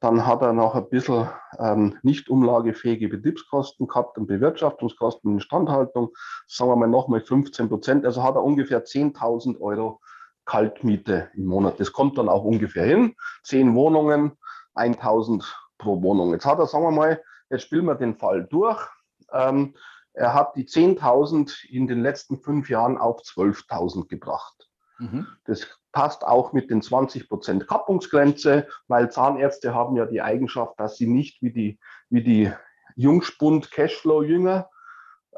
Dann 0.00 0.26
hat 0.26 0.42
er 0.42 0.52
noch 0.52 0.74
ein 0.74 0.88
bisschen 0.88 1.28
ähm, 1.58 1.98
nicht 2.02 2.28
umlagefähige 2.28 3.08
Betriebskosten 3.08 3.88
gehabt 3.88 4.18
und 4.18 4.26
Bewirtschaftungskosten 4.26 5.30
und 5.30 5.38
Instandhaltung. 5.38 6.10
Sagen 6.46 6.70
wir 6.70 6.76
mal 6.76 6.88
nochmal 6.88 7.20
15 7.20 7.68
Prozent. 7.68 8.04
Also 8.04 8.22
hat 8.22 8.36
er 8.36 8.44
ungefähr 8.44 8.84
10.000 8.84 9.58
Euro 9.60 10.00
Kaltmiete 10.44 11.30
im 11.34 11.46
Monat. 11.46 11.80
Das 11.80 11.92
kommt 11.92 12.18
dann 12.18 12.28
auch 12.28 12.44
ungefähr 12.44 12.84
hin. 12.84 13.16
Zehn 13.42 13.74
Wohnungen, 13.74 14.38
1.000 14.74 15.44
pro 15.78 16.00
Wohnung. 16.02 16.32
Jetzt 16.32 16.46
hat 16.46 16.58
er, 16.58 16.66
sagen 16.66 16.84
wir 16.84 16.92
mal, 16.92 17.22
jetzt 17.50 17.62
spielen 17.62 17.86
wir 17.86 17.96
den 17.96 18.16
Fall 18.16 18.44
durch. 18.44 18.86
Ähm, 19.32 19.74
er 20.12 20.34
hat 20.34 20.54
die 20.56 20.66
10.000 20.66 21.68
in 21.70 21.86
den 21.86 22.00
letzten 22.00 22.38
fünf 22.38 22.70
Jahren 22.70 22.98
auf 22.98 23.22
12.000 23.22 24.06
gebracht. 24.08 24.65
Mhm. 24.98 25.26
Das 25.44 25.66
passt 25.92 26.24
auch 26.24 26.52
mit 26.52 26.70
den 26.70 26.82
20 26.82 27.28
Prozent 27.28 27.66
Kappungsgrenze, 27.66 28.68
weil 28.88 29.10
Zahnärzte 29.10 29.74
haben 29.74 29.96
ja 29.96 30.06
die 30.06 30.22
Eigenschaft, 30.22 30.78
dass 30.78 30.96
sie 30.96 31.06
nicht 31.06 31.42
wie 31.42 31.52
die, 31.52 31.78
wie 32.10 32.22
die 32.22 32.52
Jungspund 32.96 33.70
Cashflow-Jünger 33.70 34.68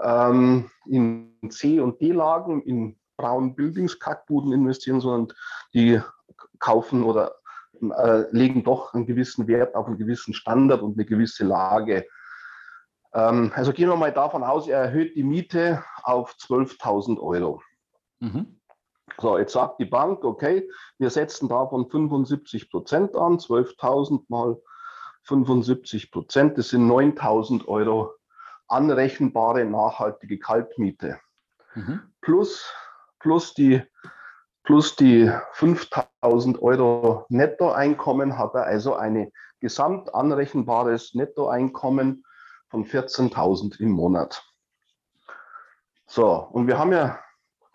ähm, 0.01 0.71
in 0.87 1.37
C- 1.51 1.81
und 1.81 2.01
D-Lagen, 2.01 2.63
in 2.63 2.97
braunen 3.17 3.55
Buildings-Kackbuden 3.57 4.53
investieren, 4.53 5.01
sondern 5.01 5.37
die 5.75 6.01
kaufen 6.61 7.03
oder 7.03 7.35
äh, 7.81 8.25
legen 8.31 8.65
doch 8.65 8.95
einen 8.95 9.07
gewissen 9.07 9.47
Wert 9.49 9.75
auf 9.75 9.87
einen 9.87 9.99
gewissen 9.99 10.35
Standard 10.35 10.83
und 10.83 10.97
eine 10.97 11.05
gewisse 11.05 11.45
Lage. 11.45 12.07
Ähm, 13.13 13.53
also 13.55 13.73
gehen 13.73 13.89
wir 13.89 13.97
mal 13.97 14.13
davon 14.13 14.43
aus, 14.43 14.69
er 14.69 14.81
erhöht 14.81 15.17
die 15.17 15.25
Miete 15.25 15.85
auf 16.03 16.35
12.000 16.35 17.21
Euro. 17.21 17.63
Mhm. 18.21 18.58
So, 19.21 19.39
jetzt 19.39 19.53
sagt 19.53 19.81
die 19.81 19.85
Bank, 19.85 20.25
okay, 20.25 20.69
wir 20.99 21.11
setzen 21.11 21.49
davon 21.49 21.89
75 21.89 22.71
Prozent 22.71 23.17
an, 23.17 23.39
12.000 23.39 24.25
mal 24.29 24.61
75 25.25 26.11
Prozent, 26.11 26.59
das 26.59 26.71
sind 26.71 26.89
9.000 26.89 27.67
Euro 27.67 28.15
anrechenbare 28.69 29.65
nachhaltige 29.65 30.39
Kaltmiete. 30.39 31.19
Mhm. 31.75 32.01
Plus, 32.21 32.65
plus 33.19 33.55
die, 33.55 33.83
plus 34.63 34.97
die 34.97 35.31
5.000 35.55 36.61
Euro 36.61 37.27
Nettoeinkommen 37.29 38.39
hat 38.39 38.55
er 38.55 38.65
also 38.65 38.95
ein 38.95 39.33
gesamt 39.61 40.15
anrechenbares 40.15 41.15
Nettoeinkommen 41.15 42.25
von 42.69 42.85
14.000 42.85 43.81
im 43.81 43.91
Monat. 43.91 44.45
So, 46.07 46.49
und 46.53 46.67
wir 46.67 46.79
haben 46.79 46.93
ja 46.93 47.19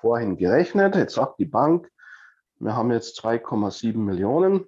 vorhin 0.03 0.36
gerechnet. 0.36 0.98
Jetzt 0.98 1.15
sagt 1.15 1.39
die 1.39 1.45
Bank, 1.45 1.89
wir 2.60 2.75
haben 2.75 2.91
jetzt 2.91 3.24
2,7 3.24 3.98
Millionen 3.98 4.65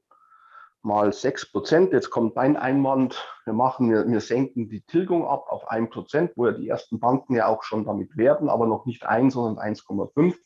mal 0.82 1.12
6 1.12 1.52
Prozent. 1.52 1.92
Jetzt 1.92 2.10
kommt 2.10 2.38
dein 2.38 2.56
Einwand, 2.56 3.22
wir 3.44 3.54
machen, 3.54 3.92
wir, 3.92 4.08
wir 4.08 4.22
senken 4.22 4.70
die 4.70 4.80
Tilgung 4.82 5.28
ab 5.28 5.48
auf 5.50 5.68
1 5.68 5.90
Prozent, 5.90 6.32
wo 6.38 6.46
ja 6.46 6.54
die 6.54 6.70
ersten 6.70 7.02
Banken 7.02 7.36
ja 7.36 7.48
auch 7.48 7.64
schon 7.64 7.84
damit 7.84 8.16
werden, 8.16 8.48
aber 8.48 8.66
noch 8.66 8.86
nicht 8.86 9.06
1, 9.06 9.34
sondern 9.34 9.76
1,5. 9.76 10.38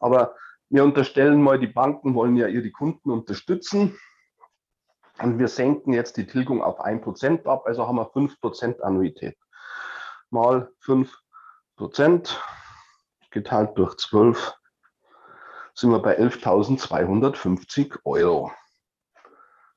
Aber 0.00 0.34
wir 0.70 0.82
unterstellen 0.82 1.40
mal, 1.40 1.60
die 1.60 1.68
Banken 1.68 2.16
wollen 2.16 2.36
ja 2.36 2.48
ihre 2.48 2.72
Kunden 2.72 3.12
unterstützen. 3.12 3.96
Und 5.20 5.38
wir 5.38 5.46
senken 5.46 5.92
jetzt 5.92 6.16
die 6.16 6.26
Tilgung 6.26 6.64
auf 6.64 6.80
1 6.80 7.04
Prozent 7.04 7.46
ab, 7.46 7.62
also 7.66 7.86
haben 7.86 7.96
wir 7.96 8.06
5 8.06 8.40
Prozent 8.40 8.82
Annuität. 8.82 9.36
Mal 10.30 10.68
5 10.80 11.16
Prozent 11.76 12.40
geteilt 13.32 13.76
durch 13.76 13.96
12 13.96 14.54
sind 15.74 15.90
wir 15.90 16.00
bei 16.00 16.18
11.250 16.18 18.00
Euro. 18.04 18.52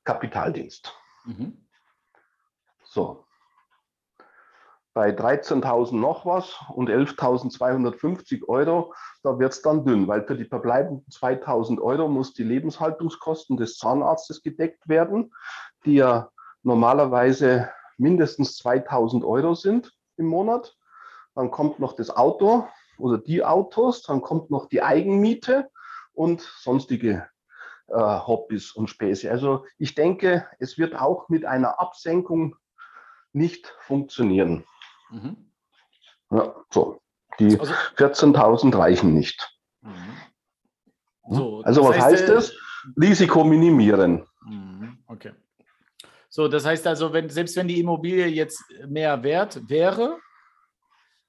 Kapitaldienst. 0.04 0.92
Mhm. 1.24 1.66
So. 2.84 3.24
Bei 4.94 5.10
13.000 5.10 5.96
noch 5.96 6.24
was 6.24 6.56
und 6.74 6.88
11.250 6.88 8.48
Euro, 8.48 8.94
da 9.22 9.38
wird 9.38 9.52
es 9.52 9.60
dann 9.60 9.84
dünn, 9.84 10.08
weil 10.08 10.26
für 10.26 10.36
die 10.36 10.46
verbleibenden 10.46 11.04
2.000 11.10 11.82
Euro 11.82 12.08
muss 12.08 12.32
die 12.32 12.44
Lebenshaltungskosten 12.44 13.58
des 13.58 13.76
Zahnarztes 13.76 14.42
gedeckt 14.42 14.88
werden, 14.88 15.34
die 15.84 15.96
ja 15.96 16.30
normalerweise 16.62 17.70
mindestens 17.98 18.58
2.000 18.64 19.26
Euro 19.26 19.54
sind 19.54 19.92
im 20.16 20.26
Monat. 20.26 20.74
Dann 21.34 21.50
kommt 21.50 21.78
noch 21.78 21.92
das 21.92 22.08
Auto, 22.08 22.66
oder 22.98 23.18
die 23.18 23.44
Autos, 23.44 24.02
dann 24.02 24.20
kommt 24.20 24.50
noch 24.50 24.66
die 24.66 24.82
Eigenmiete 24.82 25.68
und 26.12 26.40
sonstige 26.40 27.28
äh, 27.88 27.94
Hobbys 27.94 28.72
und 28.72 28.88
Späße. 28.88 29.30
Also 29.30 29.64
ich 29.78 29.94
denke, 29.94 30.46
es 30.58 30.78
wird 30.78 30.94
auch 30.94 31.28
mit 31.28 31.44
einer 31.44 31.80
Absenkung 31.80 32.56
nicht 33.32 33.72
funktionieren. 33.80 34.64
Mhm. 35.10 35.36
Ja, 36.30 36.54
so. 36.70 37.00
Die 37.38 37.58
also, 37.60 37.72
14.000 37.96 38.76
reichen 38.76 39.14
nicht. 39.14 39.58
Mhm. 39.82 39.92
So, 41.28 41.62
also 41.62 41.84
was 41.84 41.98
heißt, 41.98 42.22
heißt 42.22 42.28
das? 42.28 42.56
Risiko 43.00 43.44
minimieren. 43.44 44.26
Mhm, 44.44 44.98
okay. 45.06 45.32
So, 46.28 46.48
das 46.48 46.64
heißt 46.64 46.86
also, 46.86 47.12
wenn, 47.12 47.28
selbst 47.28 47.56
wenn 47.56 47.68
die 47.68 47.80
Immobilie 47.80 48.26
jetzt 48.26 48.62
mehr 48.86 49.22
wert 49.22 49.68
wäre, 49.68 50.18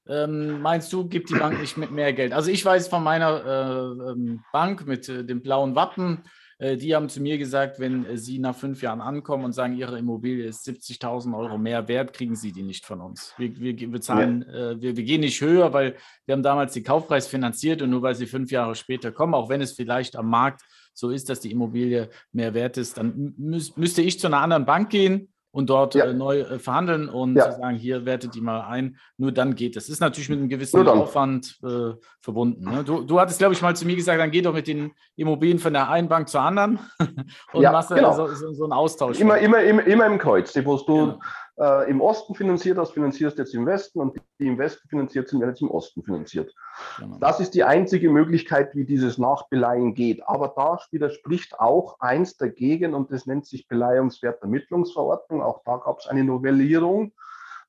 ähm, 0.10 0.62
meinst 0.62 0.92
du, 0.94 1.08
gibt 1.08 1.30
die 1.30 1.36
Bank 1.36 1.60
nicht 1.60 1.78
mit 1.78 1.92
mehr 1.92 2.14
Geld? 2.14 2.34
Also 2.34 2.52
ich 2.52 2.64
weiß 2.64 2.88
von 2.88 3.04
meiner 3.04 3.46
äh, 3.46 4.12
ähm, 4.12 4.44
Bank 4.52 4.86
mit 4.88 5.10
äh, 5.10 5.24
dem 5.24 5.42
blauen 5.42 5.76
Wappen, 5.76 6.24
äh, 6.60 6.76
die 6.76 6.96
haben 6.96 7.10
zu 7.10 7.22
mir 7.22 7.38
gesagt, 7.38 7.80
wenn 7.80 8.06
äh, 8.06 8.18
sie 8.18 8.40
nach 8.40 8.56
fünf 8.56 8.82
Jahren 8.82 9.02
ankommen 9.02 9.46
und 9.46 9.54
sagen, 9.54 9.78
ihre 9.78 10.00
Immobilie 10.00 10.46
ist 10.46 10.68
70.000 10.68 11.38
Euro 11.38 11.58
mehr 11.58 11.88
wert, 11.88 12.14
kriegen 12.14 12.36
sie 12.36 12.52
die 12.52 12.64
nicht 12.64 12.86
von 12.86 13.02
uns. 13.02 13.34
Wir, 13.38 13.60
wir 13.60 13.92
bezahlen, 13.92 14.46
ja. 14.48 14.72
Äh, 14.72 14.82
wir, 14.82 14.98
wir 14.98 15.04
gehen 15.04 15.22
nicht 15.22 15.40
höher, 15.42 15.72
weil 15.74 15.96
wir 16.26 16.34
haben 16.34 16.44
damals 16.44 16.74
den 16.74 16.84
Kaufpreis 16.84 17.28
finanziert 17.28 17.82
und 17.82 17.92
nur 17.92 18.02
weil 18.02 18.16
sie 18.16 18.26
fünf 18.26 18.52
Jahre 18.52 18.76
später 18.76 19.12
kommen, 19.12 19.36
auch 19.36 19.50
wenn 19.50 19.62
es 19.62 19.74
vielleicht 19.74 20.16
am 20.16 20.30
Markt 20.30 20.62
so 20.94 21.12
ist, 21.12 21.30
dass 21.30 21.42
die 21.42 21.52
Immobilie 21.52 22.10
mehr 22.32 22.56
wert 22.56 22.78
ist, 22.78 22.98
dann 22.98 23.36
müß, 23.38 23.78
müsste 23.78 24.02
ich 24.02 24.20
zu 24.20 24.28
einer 24.28 24.42
anderen 24.42 24.66
Bank 24.66 24.90
gehen 24.90 25.30
und 25.58 25.72
dort 25.72 25.96
ja. 25.96 26.06
äh, 26.06 26.14
neu 26.14 26.42
äh, 26.42 26.60
verhandeln 26.60 27.10
und 27.10 27.36
ja. 27.36 27.52
sagen, 27.52 27.78
hier 27.78 28.06
wertet 28.06 28.36
die 28.36 28.42
mal 28.42 28.62
ein. 28.62 28.96
Nur 29.18 29.32
dann 29.32 29.56
geht 29.56 29.76
das. 29.76 29.90
Ist 29.90 30.00
natürlich 30.00 30.30
mit 30.30 30.38
einem 30.38 30.50
gewissen 30.50 30.88
Aufwand 30.88 31.58
äh, 31.64 31.94
verbunden. 32.22 32.64
Ne? 32.64 32.84
Du, 32.84 33.02
du 33.02 33.20
hattest, 33.20 33.40
glaube 33.40 33.56
ich, 33.56 33.62
mal 33.64 33.76
zu 33.76 33.88
mir 33.88 33.96
gesagt, 33.96 34.20
dann 34.20 34.30
geh 34.30 34.44
doch 34.44 34.54
mit 34.54 34.68
den 34.68 34.92
Immobilien 35.16 35.58
von 35.58 35.74
der 35.74 35.90
einen 35.90 36.10
Bank 36.10 36.30
zur 36.30 36.42
anderen 36.42 36.78
und 37.54 37.64
ja, 37.64 37.72
machst 37.72 37.90
genau. 37.90 38.14
so, 38.14 38.28
so, 38.28 38.54
so, 38.54 38.66
einen 38.66 38.74
Austausch. 38.74 39.20
Immer, 39.20 39.40
immer, 39.40 39.60
immer, 39.62 39.84
immer 39.88 40.06
im 40.06 40.20
Kreuz. 40.20 40.56
Wo 40.64 40.78
du 40.78 40.84
genau 40.86 41.20
äh, 41.60 41.90
im 41.90 42.02
Osten 42.02 42.36
finanziert 42.36 42.78
hast, 42.78 42.92
finanzierst 42.92 43.38
jetzt 43.38 43.54
im 43.54 43.66
Westen 43.66 44.00
und 44.00 44.20
die 44.40 44.48
im 44.48 44.58
Westen 44.58 44.88
finanziert 44.88 45.28
sind, 45.28 45.40
werden 45.40 45.52
jetzt 45.52 45.62
im 45.62 45.72
Osten 45.72 46.04
finanziert. 46.04 46.54
Genau. 47.00 47.18
Das 47.20 47.40
ist 47.40 47.56
die 47.56 47.64
einzige 47.64 48.10
Möglichkeit, 48.10 48.76
wie 48.76 48.86
dieses 48.86 49.18
Nachbeleihen 49.18 49.94
geht. 49.94 50.28
Aber 50.28 50.54
da 50.56 50.80
widerspricht 50.92 51.60
auch 51.60 52.00
eins 52.00 52.38
dagegen 52.38 52.94
und 52.94 53.12
das 53.12 53.26
nennt 53.26 53.48
sich 53.48 53.68
Beleihungswertermittlungsverordnung. 53.68 55.42
Auch 55.42 55.62
da 55.66 55.78
gab 55.78 56.00
es 56.00 56.08
eine 56.08 56.24
Novellierung. 56.24 57.14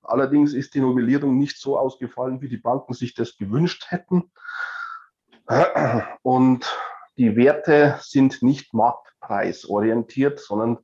Allerdings 0.02 0.54
ist 0.54 0.74
die 0.74 0.80
Novellierung 0.80 1.38
nicht 1.38 1.58
so 1.58 1.78
ausgefallen, 1.78 2.40
wie 2.40 2.48
die 2.48 2.56
Banken 2.56 2.94
sich 2.94 3.14
das 3.14 3.36
gewünscht 3.36 3.86
hätten. 3.88 4.30
Und 6.22 6.76
die 7.16 7.36
Werte 7.36 7.98
sind 8.00 8.42
nicht 8.42 8.74
marktpreisorientiert, 8.74 10.40
sondern 10.40 10.78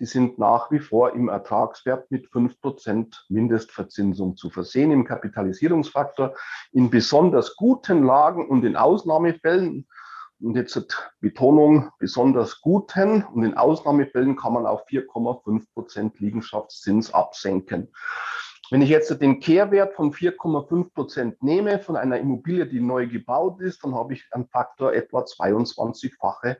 die 0.00 0.06
sind 0.06 0.38
nach 0.38 0.70
wie 0.70 0.80
vor 0.80 1.12
im 1.12 1.28
Ertragswert 1.28 2.10
mit 2.10 2.26
5% 2.28 3.14
Mindestverzinsung 3.28 4.36
zu 4.36 4.50
versehen, 4.50 4.90
im 4.90 5.04
Kapitalisierungsfaktor. 5.04 6.34
In 6.72 6.90
besonders 6.90 7.56
guten 7.56 8.04
Lagen 8.04 8.48
und 8.48 8.64
in 8.64 8.76
Ausnahmefällen, 8.76 9.86
und 10.40 10.56
jetzt 10.56 11.08
Betonung, 11.20 11.90
besonders 11.98 12.60
guten 12.60 13.22
und 13.22 13.44
in 13.44 13.56
Ausnahmefällen 13.56 14.36
kann 14.36 14.52
man 14.52 14.66
auf 14.66 14.86
4,5% 14.88 16.12
Liegenschaftszins 16.18 17.14
absenken. 17.14 17.92
Wenn 18.70 18.82
ich 18.82 18.88
jetzt 18.88 19.10
den 19.20 19.40
Kehrwert 19.40 19.94
von 19.94 20.12
4,5 20.12 20.92
Prozent 20.92 21.42
nehme 21.42 21.78
von 21.78 21.96
einer 21.96 22.18
Immobilie, 22.18 22.66
die 22.66 22.80
neu 22.80 23.06
gebaut 23.06 23.60
ist, 23.60 23.84
dann 23.84 23.94
habe 23.94 24.14
ich 24.14 24.26
einen 24.32 24.48
Faktor 24.48 24.92
etwa 24.92 25.20
22-fache 25.20 26.56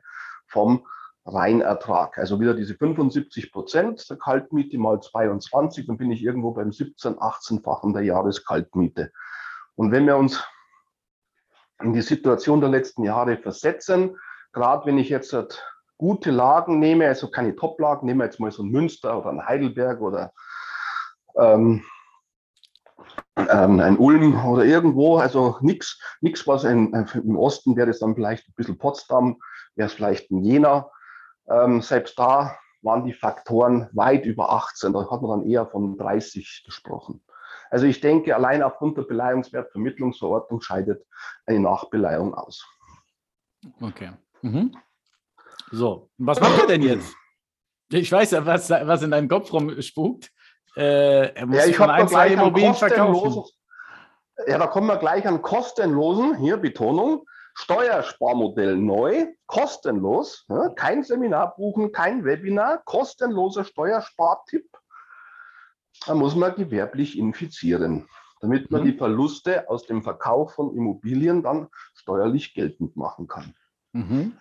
vom 0.47 0.85
Reinertrag. 1.25 2.17
Also 2.17 2.39
wieder 2.39 2.53
diese 2.53 2.75
75 2.75 3.51
Prozent 3.51 4.09
der 4.09 4.17
Kaltmiete 4.17 4.77
mal 4.77 5.01
22, 5.01 5.87
dann 5.87 5.97
bin 5.97 6.11
ich 6.11 6.23
irgendwo 6.23 6.51
beim 6.51 6.71
17, 6.71 7.15
18-fachen 7.15 7.93
der 7.93 8.03
Jahreskaltmiete. 8.03 9.11
Und 9.75 9.91
wenn 9.91 10.05
wir 10.05 10.17
uns 10.17 10.43
in 11.81 11.93
die 11.93 12.01
Situation 12.01 12.61
der 12.61 12.69
letzten 12.69 13.03
Jahre 13.03 13.37
versetzen, 13.37 14.17
gerade 14.53 14.85
wenn 14.85 14.97
ich 14.97 15.09
jetzt 15.09 15.33
halt 15.33 15.63
gute 15.97 16.31
Lagen 16.31 16.79
nehme, 16.79 17.07
also 17.07 17.29
keine 17.29 17.55
Top-Lagen, 17.55 18.05
nehmen 18.05 18.19
wir 18.19 18.25
jetzt 18.25 18.39
mal 18.39 18.51
so 18.51 18.63
ein 18.63 18.69
Münster 18.69 19.17
oder 19.17 19.29
ein 19.29 19.45
Heidelberg 19.45 20.01
oder 20.01 20.31
ähm, 21.37 21.83
ähm, 23.35 23.79
ein 23.79 23.97
Ulm 23.97 24.45
oder 24.45 24.63
irgendwo, 24.63 25.17
also 25.17 25.57
nichts, 25.61 25.99
nichts 26.21 26.47
was 26.47 26.63
in, 26.63 26.93
äh, 26.93 27.05
im 27.15 27.37
Osten 27.37 27.75
wäre 27.75 27.89
es 27.89 27.99
dann 27.99 28.15
vielleicht 28.15 28.47
ein 28.47 28.53
bisschen 28.55 28.77
Potsdam, 28.77 29.37
wäre 29.75 29.87
es 29.87 29.93
vielleicht 29.93 30.31
ein 30.31 30.43
Jena. 30.43 30.89
Ähm, 31.49 31.81
selbst 31.81 32.17
da 32.17 32.57
waren 32.81 33.05
die 33.05 33.13
Faktoren 33.13 33.89
weit 33.93 34.25
über 34.25 34.51
18, 34.51 34.93
da 34.93 35.09
hat 35.09 35.21
man 35.21 35.39
dann 35.39 35.49
eher 35.49 35.65
von 35.65 35.97
30 35.97 36.63
gesprochen. 36.65 37.23
Also 37.69 37.87
ich 37.87 37.99
denke, 37.99 38.35
allein 38.35 38.61
aufgrund 38.61 38.97
der 38.97 39.03
Beleihungswertvermittlungsverordnung 39.03 40.61
scheidet 40.61 41.05
eine 41.45 41.59
Nachbeleihung 41.59 42.33
aus. 42.33 42.65
Okay. 43.81 44.11
Mhm. 44.41 44.75
So, 45.71 46.09
was 46.17 46.39
macht 46.39 46.61
er 46.61 46.67
denn 46.67 46.83
jetzt? 46.83 47.15
Ich 47.89 48.11
weiß 48.11 48.31
ja, 48.31 48.45
was, 48.45 48.69
was 48.69 49.01
in 49.01 49.11
deinem 49.11 49.27
Kopf 49.27 49.51
rumspukt. 49.51 50.31
Äh, 50.75 51.33
er 51.33 51.45
muss 51.45 51.57
ja, 51.57 51.65
ich 51.65 51.79
ein, 51.79 52.07
zwei 52.07 52.29
Immobilien 52.29 52.75
verkaufen. 52.75 53.43
Ja, 54.47 54.57
da 54.57 54.67
kommen 54.67 54.87
wir 54.87 54.97
gleich 54.97 55.25
an 55.27 55.41
kostenlosen, 55.41 56.35
hier 56.37 56.57
Betonung, 56.57 57.25
Steuersparmodell 57.57 58.75
neu, 58.75 59.27
kostenlos, 59.47 60.45
ja, 60.49 60.69
kein 60.69 61.03
Seminar 61.03 61.55
buchen, 61.55 61.93
kein 61.93 62.25
Webinar, 62.25 62.81
kostenloser 62.83 63.63
Steuerspartipp. 63.63 64.67
Da 66.05 66.13
muss 66.13 66.35
man 66.35 66.53
gewerblich 66.55 67.17
infizieren, 67.17 68.09
damit 68.41 68.71
man 68.71 68.81
mhm. 68.81 68.85
die 68.85 68.97
Verluste 68.97 69.69
aus 69.69 69.87
dem 69.87 70.03
Verkauf 70.03 70.53
von 70.53 70.75
Immobilien 70.75 71.43
dann 71.43 71.69
steuerlich 71.93 72.53
geltend 72.53 72.97
machen 72.97 73.27
kann. 73.27 73.55
Mhm. 73.93 74.37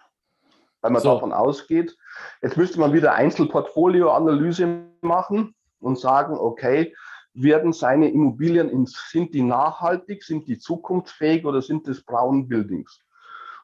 Weil 0.80 0.90
man 0.90 1.00
so. 1.00 1.14
davon 1.14 1.32
ausgeht, 1.32 1.96
jetzt 2.42 2.56
müsste 2.56 2.80
man 2.80 2.92
wieder 2.92 3.14
Einzelportfolioanalyse 3.14 4.86
machen 5.02 5.54
und 5.78 6.00
sagen, 6.00 6.36
okay, 6.36 6.94
werden 7.34 7.72
seine 7.72 8.08
Immobilien, 8.10 8.68
in, 8.70 8.86
sind 8.86 9.34
die 9.34 9.42
nachhaltig, 9.42 10.22
sind 10.22 10.46
die 10.46 10.58
zukunftsfähig 10.58 11.44
oder 11.44 11.60
sind 11.60 11.86
es 11.88 12.02
Brown 12.02 12.48
Buildings? 12.48 13.00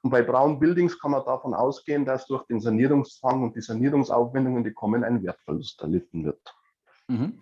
Und 0.02 0.10
bei 0.10 0.22
Brown 0.22 0.58
Buildings 0.58 0.98
kann 0.98 1.10
man 1.12 1.24
davon 1.24 1.54
ausgehen, 1.54 2.04
dass 2.04 2.26
durch 2.26 2.44
den 2.46 2.60
Sanierungszwang 2.60 3.42
und 3.42 3.54
die 3.54 3.60
Sanierungsaufwendungen, 3.60 4.64
die 4.64 4.72
kommen, 4.72 5.04
ein 5.04 5.22
Wertverlust 5.22 5.80
erlitten 5.82 6.24
wird. 6.24 6.54
Mhm. 7.08 7.40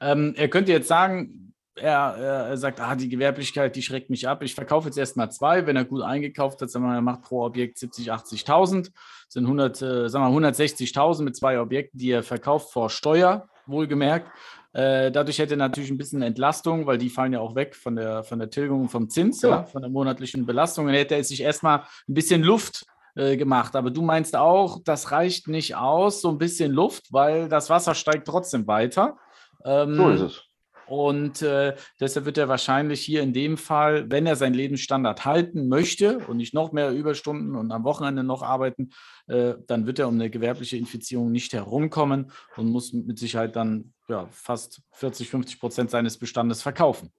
Ähm, 0.00 0.34
er 0.36 0.48
könnte 0.48 0.72
jetzt 0.72 0.88
sagen, 0.88 1.54
er, 1.76 2.16
er, 2.50 2.56
sagt, 2.56 2.80
ah, 2.80 2.94
die 2.94 3.08
Gewerblichkeit, 3.08 3.74
die 3.74 3.82
schreckt 3.82 4.10
mich 4.10 4.28
ab. 4.28 4.42
Ich 4.42 4.54
verkaufe 4.54 4.86
jetzt 4.86 4.98
erstmal 4.98 5.32
zwei. 5.32 5.66
Wenn 5.66 5.76
er 5.76 5.84
gut 5.84 6.02
eingekauft 6.02 6.60
hat, 6.60 6.70
sagen 6.70 6.84
wir, 6.84 6.94
er 6.94 7.00
macht 7.00 7.22
pro 7.22 7.44
Objekt 7.44 7.78
70, 7.78 8.12
80.000, 8.12 8.92
sind 9.28 9.44
100, 9.44 9.82
äh, 9.82 10.08
sagen 10.08 10.24
wir 10.24 10.48
160.000 10.48 11.22
mit 11.22 11.36
zwei 11.36 11.58
Objekten, 11.58 11.98
die 11.98 12.10
er 12.10 12.22
verkauft 12.22 12.72
vor 12.72 12.90
Steuer 12.90 13.48
wohlgemerkt. 13.66 14.30
Äh, 14.74 15.12
dadurch 15.12 15.38
hätte 15.38 15.54
er 15.54 15.58
natürlich 15.58 15.90
ein 15.90 15.96
bisschen 15.96 16.20
Entlastung, 16.20 16.86
weil 16.86 16.98
die 16.98 17.08
fallen 17.08 17.32
ja 17.32 17.40
auch 17.40 17.54
weg 17.54 17.76
von 17.76 17.94
der, 17.94 18.24
von 18.24 18.40
der 18.40 18.50
Tilgung 18.50 18.82
und 18.82 18.88
vom 18.88 19.08
Zins, 19.08 19.40
ja. 19.42 19.50
ja 19.50 19.64
von 19.64 19.82
der 19.82 19.90
monatlichen 19.90 20.44
Belastung. 20.46 20.86
Dann 20.86 20.96
hätte 20.96 21.14
er 21.14 21.22
sich 21.22 21.40
erstmal 21.40 21.84
ein 22.08 22.14
bisschen 22.14 22.42
Luft 22.42 22.84
äh, 23.14 23.36
gemacht. 23.36 23.76
Aber 23.76 23.90
du 23.90 24.02
meinst 24.02 24.34
auch, 24.36 24.80
das 24.84 25.12
reicht 25.12 25.46
nicht 25.46 25.76
aus, 25.76 26.20
so 26.20 26.28
ein 26.28 26.38
bisschen 26.38 26.72
Luft, 26.72 27.12
weil 27.12 27.48
das 27.48 27.70
Wasser 27.70 27.94
steigt 27.94 28.26
trotzdem 28.26 28.66
weiter. 28.66 29.16
Ähm, 29.64 29.94
so 29.94 30.10
ist 30.10 30.20
es. 30.20 30.42
Und 30.86 31.42
äh, 31.42 31.74
deshalb 32.00 32.26
wird 32.26 32.38
er 32.38 32.48
wahrscheinlich 32.48 33.00
hier 33.00 33.22
in 33.22 33.32
dem 33.32 33.56
Fall, 33.56 34.10
wenn 34.10 34.26
er 34.26 34.34
seinen 34.36 34.54
Lebensstandard 34.54 35.24
halten 35.24 35.68
möchte 35.68 36.18
und 36.26 36.36
nicht 36.36 36.54
noch 36.54 36.72
mehr 36.72 36.90
Überstunden 36.90 37.54
und 37.56 37.72
am 37.72 37.84
Wochenende 37.84 38.24
noch 38.24 38.42
arbeiten, 38.42 38.90
äh, 39.26 39.54
dann 39.66 39.86
wird 39.86 39.98
er 39.98 40.08
um 40.08 40.14
eine 40.14 40.30
gewerbliche 40.30 40.76
Infizierung 40.76 41.32
nicht 41.32 41.52
herumkommen 41.52 42.30
und 42.56 42.66
muss 42.66 42.92
mit 42.92 43.18
Sicherheit 43.18 43.56
dann 43.56 43.92
ja, 44.08 44.28
fast 44.30 44.82
40, 44.92 45.30
50 45.30 45.58
Prozent 45.60 45.90
seines 45.90 46.18
Bestandes 46.18 46.62
verkaufen. 46.62 47.12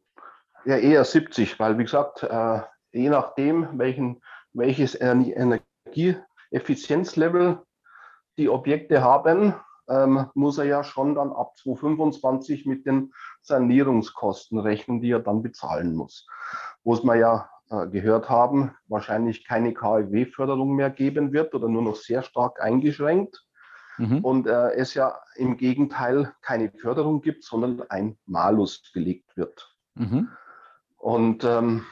Ja, 0.66 0.78
eher 0.78 1.04
70, 1.04 1.60
weil 1.60 1.78
wie 1.78 1.84
gesagt, 1.84 2.24
äh, 2.24 2.62
je 2.92 3.10
nachdem, 3.10 3.68
welchen, 3.78 4.22
welches 4.54 5.00
Energieeffizienzlevel 5.00 7.60
die 8.38 8.50
Objekte 8.50 9.04
haben, 9.04 9.54
ähm, 9.88 10.30
muss 10.34 10.58
er 10.58 10.66
ja 10.66 10.84
schon 10.84 11.16
dann 11.16 11.32
ab 11.32 11.56
2025 11.58 12.66
mit 12.66 12.86
den 12.86 13.14
Sanierungskosten 13.46 14.60
rechnen, 14.60 15.02
die 15.02 15.12
er 15.12 15.20
dann 15.20 15.42
bezahlen 15.42 15.96
muss. 15.96 16.28
Wo 16.84 16.94
es 16.94 17.04
wir 17.04 17.16
ja 17.16 17.50
äh, 17.70 17.88
gehört 17.88 18.30
haben, 18.30 18.76
wahrscheinlich 18.88 19.46
keine 19.46 19.74
KfW-Förderung 19.74 20.76
mehr 20.76 20.90
geben 20.90 21.34
wird 21.34 21.54
oder 21.56 21.68
nur 21.68 21.82
noch 21.82 21.96
sehr 21.96 22.24
stark 22.24 22.62
eingeschränkt. 22.62 23.46
Mhm. 23.98 24.20
Und 24.20 24.48
äh, 24.48 24.74
es 24.74 24.94
ja 24.94 25.20
im 25.36 25.58
Gegenteil 25.58 26.34
keine 26.42 26.72
Förderung 26.72 27.22
gibt, 27.22 27.44
sondern 27.44 27.82
ein 27.90 28.18
Malus 28.26 28.92
gelegt 28.94 29.38
wird. 29.38 29.74
Mhm. 29.96 30.30
Und 30.98 31.44
ähm, 31.44 31.86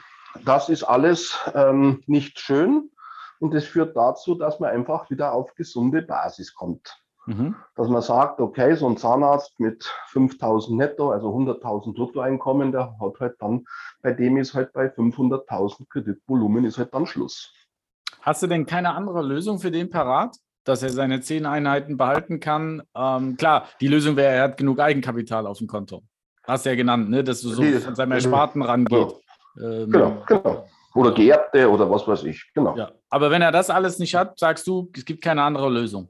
das 0.44 0.68
ist 0.68 0.82
alles 0.82 1.38
ähm, 1.54 2.02
nicht 2.06 2.38
schön 2.38 2.90
und 3.38 3.54
es 3.54 3.66
führt 3.66 3.96
dazu, 3.96 4.34
dass 4.34 4.60
man 4.60 4.70
einfach 4.70 5.10
wieder 5.10 5.32
auf 5.32 5.54
gesunde 5.54 6.02
Basis 6.02 6.54
kommt. 6.54 7.03
Mhm. 7.26 7.54
Dass 7.76 7.88
man 7.88 8.02
sagt, 8.02 8.40
okay, 8.40 8.74
so 8.74 8.86
ein 8.86 8.96
Zahnarzt 8.96 9.58
mit 9.58 9.84
5000 10.08 10.76
netto, 10.76 11.10
also 11.10 11.28
100.000 11.28 11.94
Bruttoeinkommen, 11.94 12.72
der 12.72 12.96
hat 13.00 13.20
halt 13.20 13.36
dann, 13.40 13.64
bei 14.02 14.12
dem 14.12 14.36
ist 14.36 14.54
halt 14.54 14.72
bei 14.72 14.86
500.000 14.86 15.88
Kreditvolumen 15.88 16.64
ist 16.64 16.78
halt 16.78 16.92
dann 16.92 17.06
Schluss. 17.06 17.52
Hast 18.20 18.42
du 18.42 18.46
denn 18.46 18.66
keine 18.66 18.94
andere 18.94 19.22
Lösung 19.22 19.58
für 19.58 19.70
den 19.70 19.90
parat? 19.90 20.36
Dass 20.66 20.82
er 20.82 20.88
seine 20.88 21.20
zehn 21.20 21.44
Einheiten 21.44 21.98
behalten 21.98 22.40
kann. 22.40 22.82
Ähm, 22.96 23.36
klar, 23.36 23.68
die 23.82 23.88
Lösung 23.88 24.16
wäre, 24.16 24.32
er 24.32 24.42
hat 24.44 24.56
genug 24.56 24.80
Eigenkapital 24.80 25.46
auf 25.46 25.58
dem 25.58 25.66
Konto. 25.66 26.02
Hast 26.42 26.64
du 26.64 26.70
ja 26.70 26.76
genannt, 26.76 27.10
ne? 27.10 27.22
dass 27.22 27.42
du 27.42 27.50
so 27.50 27.60
die, 27.60 27.72
von 27.74 27.94
seinem 27.94 28.12
Ersparten 28.12 28.62
rangeht. 28.62 29.14
Genau, 29.56 29.70
ähm, 29.70 29.90
genau. 29.90 30.22
genau. 30.26 30.66
Oder 30.94 31.12
Geerbte 31.12 31.70
oder 31.70 31.90
was 31.90 32.08
weiß 32.08 32.24
ich. 32.24 32.50
Genau. 32.54 32.74
Ja. 32.78 32.92
Aber 33.10 33.30
wenn 33.30 33.42
er 33.42 33.52
das 33.52 33.68
alles 33.68 33.98
nicht 33.98 34.14
hat, 34.14 34.38
sagst 34.38 34.66
du, 34.66 34.90
es 34.96 35.04
gibt 35.04 35.22
keine 35.22 35.42
andere 35.42 35.68
Lösung 35.68 36.08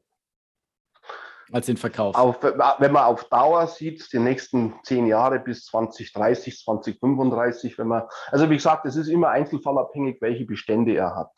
als 1.53 1.67
den 1.67 1.77
Verkauf? 1.77 2.15
Auf, 2.17 2.43
wenn 2.43 2.93
man 2.93 3.05
auf 3.05 3.25
Dauer 3.25 3.67
sieht, 3.67 4.13
die 4.13 4.19
nächsten 4.19 4.75
zehn 4.83 5.07
Jahre 5.07 5.39
bis 5.39 5.67
2030, 5.67 6.59
2035, 6.59 7.79
wenn 7.79 7.89
man, 7.89 8.05
also 8.31 8.49
wie 8.51 8.57
gesagt, 8.57 8.87
es 8.87 8.97
ist 8.97 9.09
immer 9.09 9.31
einzelfallabhängig, 9.31 10.21
welche 10.21 10.45
Bestände 10.45 10.95
er 10.95 11.15
hat, 11.15 11.31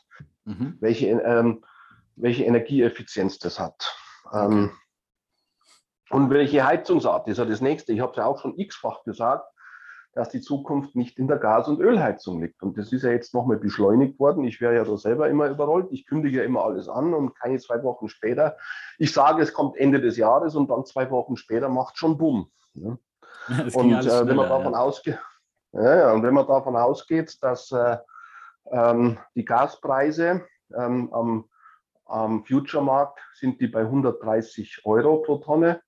mhm. 0.44 0.76
welche, 0.80 1.08
ähm, 1.08 1.64
welche 2.16 2.44
Energieeffizienz 2.44 3.38
das 3.38 3.58
hat. 3.58 3.94
Ähm, 4.32 4.72
und 6.10 6.30
welche 6.30 6.64
Heizungsart 6.64 7.26
ist 7.28 7.38
ja 7.38 7.44
das 7.44 7.60
nächste. 7.60 7.92
Ich 7.92 8.00
habe 8.00 8.12
es 8.12 8.16
ja 8.16 8.26
auch 8.26 8.40
schon 8.40 8.56
x-fach 8.56 9.02
gesagt 9.02 9.44
dass 10.16 10.30
die 10.30 10.40
Zukunft 10.40 10.96
nicht 10.96 11.18
in 11.18 11.28
der 11.28 11.36
Gas- 11.36 11.68
und 11.68 11.78
Ölheizung 11.78 12.40
liegt. 12.40 12.62
Und 12.62 12.78
das 12.78 12.90
ist 12.90 13.02
ja 13.02 13.10
jetzt 13.10 13.34
nochmal 13.34 13.58
beschleunigt 13.58 14.18
worden. 14.18 14.44
Ich 14.44 14.62
wäre 14.62 14.74
ja 14.74 14.82
da 14.82 14.96
selber 14.96 15.28
immer 15.28 15.46
überrollt. 15.48 15.88
Ich 15.90 16.06
kündige 16.06 16.38
ja 16.38 16.44
immer 16.44 16.64
alles 16.64 16.88
an 16.88 17.12
und 17.12 17.38
keine 17.38 17.58
zwei 17.58 17.82
Wochen 17.82 18.08
später. 18.08 18.56
Ich 18.96 19.12
sage, 19.12 19.42
es 19.42 19.52
kommt 19.52 19.76
Ende 19.76 20.00
des 20.00 20.16
Jahres 20.16 20.54
und 20.54 20.70
dann 20.70 20.86
zwei 20.86 21.10
Wochen 21.10 21.36
später 21.36 21.68
macht 21.68 21.98
schon 21.98 22.18
Bumm. 22.18 22.50
Ja. 23.48 23.62
Und 23.74 23.92
äh, 23.92 24.26
wenn 24.26 24.36
man 24.36 24.48
davon 24.48 24.72
ja. 24.72 24.78
ausgeht, 24.80 25.18
ja, 25.70 26.12
und 26.12 26.24
wenn 26.24 26.34
man 26.34 26.48
davon 26.48 26.76
ausgeht, 26.76 27.38
dass 27.42 27.70
äh, 27.70 27.96
ähm, 28.72 29.18
die 29.36 29.44
Gaspreise 29.44 30.44
ähm, 30.76 31.12
am, 31.12 31.48
am 32.06 32.44
Future-Markt 32.44 33.20
sind 33.34 33.60
die 33.60 33.68
bei 33.68 33.82
130 33.82 34.80
Euro 34.84 35.18
pro 35.18 35.38
Tonne. 35.38 35.80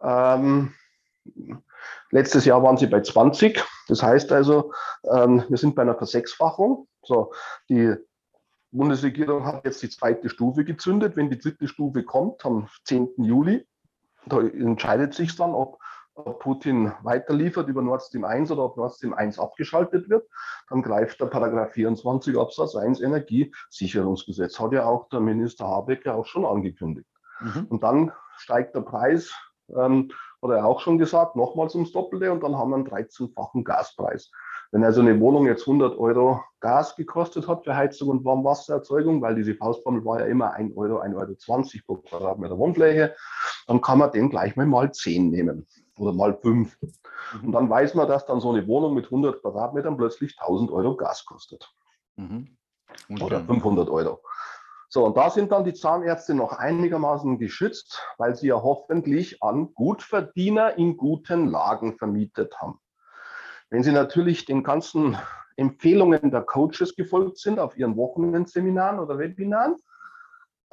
Ähm, 0.00 0.72
Letztes 2.10 2.44
Jahr 2.44 2.62
waren 2.62 2.76
sie 2.76 2.86
bei 2.86 3.00
20. 3.00 3.62
Das 3.88 4.02
heißt 4.02 4.32
also, 4.32 4.72
ähm, 5.10 5.44
wir 5.48 5.58
sind 5.58 5.74
bei 5.74 5.82
einer 5.82 5.96
Versechsfachung. 5.96 6.86
So, 7.02 7.32
die 7.68 7.94
Bundesregierung 8.74 9.46
hat 9.46 9.64
jetzt 9.64 9.82
die 9.82 9.88
zweite 9.88 10.28
Stufe 10.28 10.64
gezündet. 10.64 11.16
Wenn 11.16 11.30
die 11.30 11.38
dritte 11.38 11.68
Stufe 11.68 12.02
kommt, 12.02 12.44
am 12.44 12.68
10. 12.84 13.10
Juli, 13.18 13.66
da 14.26 14.40
entscheidet 14.40 15.14
sich 15.14 15.36
dann, 15.36 15.54
ob, 15.54 15.78
ob 16.14 16.40
Putin 16.40 16.92
weiterliefert 17.02 17.68
über 17.68 17.82
Nord 17.82 18.02
Stream 18.02 18.24
1 18.24 18.50
oder 18.50 18.64
ob 18.64 18.76
Nord 18.76 18.94
Stream 18.94 19.14
1 19.14 19.38
abgeschaltet 19.38 20.08
wird. 20.08 20.26
Dann 20.68 20.82
greift 20.82 21.20
der 21.20 21.26
Paragraph 21.26 21.72
24 21.72 22.36
Absatz 22.36 22.74
1 22.74 23.00
Energiesicherungsgesetz. 23.00 24.58
Hat 24.58 24.72
ja 24.72 24.86
auch 24.86 25.08
der 25.08 25.20
Minister 25.20 25.66
Habeck 25.66 26.04
ja 26.06 26.14
auch 26.14 26.26
schon 26.26 26.44
angekündigt. 26.44 27.08
Mhm. 27.40 27.66
Und 27.68 27.82
dann 27.82 28.12
steigt 28.38 28.74
der 28.74 28.80
Preis, 28.80 29.32
ähm, 29.76 30.10
hat 30.44 30.50
er 30.50 30.66
auch 30.66 30.80
schon 30.80 30.98
gesagt, 30.98 31.36
nochmals 31.36 31.74
ums 31.74 31.92
Doppelte 31.92 32.30
und 32.30 32.42
dann 32.42 32.56
haben 32.56 32.70
wir 32.70 32.76
einen 32.76 32.86
13-fachen 32.86 33.64
Gaspreis. 33.64 34.30
Wenn 34.70 34.84
also 34.84 35.00
eine 35.00 35.18
Wohnung 35.20 35.46
jetzt 35.46 35.62
100 35.62 35.96
Euro 35.98 36.42
Gas 36.60 36.96
gekostet 36.96 37.48
hat 37.48 37.64
für 37.64 37.76
Heizung 37.76 38.08
und 38.10 38.24
Warmwassererzeugung, 38.24 39.22
weil 39.22 39.34
diese 39.34 39.54
Faustformel 39.54 40.04
war 40.04 40.20
ja 40.20 40.26
immer 40.26 40.52
1 40.52 40.76
Euro, 40.76 41.00
1,20 41.00 41.16
Euro 41.16 41.32
pro 41.86 41.96
Quadratmeter 42.08 42.58
Wohnfläche, 42.58 43.14
dann 43.66 43.80
kann 43.80 43.98
man 43.98 44.10
den 44.10 44.30
gleich 44.30 44.56
mal 44.56 44.66
mal 44.66 44.92
10 44.92 45.30
nehmen 45.30 45.66
oder 45.98 46.12
mal 46.12 46.36
5. 46.36 46.76
Und 47.42 47.52
dann 47.52 47.70
weiß 47.70 47.94
man, 47.94 48.08
dass 48.08 48.26
dann 48.26 48.40
so 48.40 48.50
eine 48.52 48.66
Wohnung 48.66 48.94
mit 48.94 49.06
100 49.06 49.40
Quadratmetern 49.40 49.96
plötzlich 49.96 50.36
1000 50.38 50.70
Euro 50.70 50.96
Gas 50.96 51.24
kostet. 51.24 51.72
Mhm. 52.16 52.56
Oder 53.20 53.40
500 53.44 53.88
Euro. 53.88 54.20
So, 54.94 55.04
und 55.06 55.16
da 55.16 55.28
sind 55.28 55.50
dann 55.50 55.64
die 55.64 55.74
Zahnärzte 55.74 56.34
noch 56.34 56.52
einigermaßen 56.52 57.36
geschützt, 57.40 58.00
weil 58.16 58.36
sie 58.36 58.46
ja 58.46 58.62
hoffentlich 58.62 59.42
an 59.42 59.74
Gutverdiener 59.74 60.78
in 60.78 60.96
guten 60.96 61.48
Lagen 61.48 61.98
vermietet 61.98 62.56
haben. 62.60 62.78
Wenn 63.70 63.82
Sie 63.82 63.90
natürlich 63.90 64.44
den 64.44 64.62
ganzen 64.62 65.18
Empfehlungen 65.56 66.30
der 66.30 66.42
Coaches 66.42 66.94
gefolgt 66.94 67.38
sind 67.38 67.58
auf 67.58 67.76
ihren 67.76 67.96
Wochenendseminaren 67.96 69.00
oder 69.00 69.18
Webinaren 69.18 69.74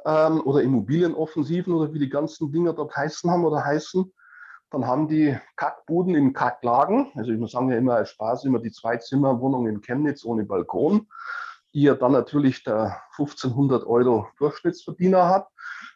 ähm, 0.06 0.40
oder 0.42 0.62
Immobilienoffensiven 0.62 1.74
oder 1.74 1.92
wie 1.92 1.98
die 1.98 2.08
ganzen 2.08 2.52
Dinger 2.52 2.74
dort 2.74 2.96
heißen 2.96 3.28
haben 3.28 3.44
oder 3.44 3.64
heißen, 3.64 4.12
dann 4.70 4.86
haben 4.86 5.08
die 5.08 5.36
Kackbuden 5.56 6.14
in 6.14 6.32
Kacklagen, 6.32 7.10
also 7.16 7.32
ich 7.32 7.40
muss 7.40 7.50
sagen 7.50 7.70
ja 7.70 7.76
immer 7.76 7.96
als 7.96 8.10
Spaß, 8.10 8.44
immer 8.44 8.60
die 8.60 8.70
Zwei-Zimmer-Wohnung 8.70 9.66
in 9.66 9.80
Chemnitz 9.80 10.24
ohne 10.24 10.44
Balkon, 10.44 11.08
die 11.74 11.82
ja 11.82 11.94
dann 11.94 12.12
natürlich 12.12 12.64
der 12.64 13.02
1500 13.18 13.84
Euro 13.86 14.28
Durchschnittsverdiener 14.38 15.28
hat. 15.28 15.48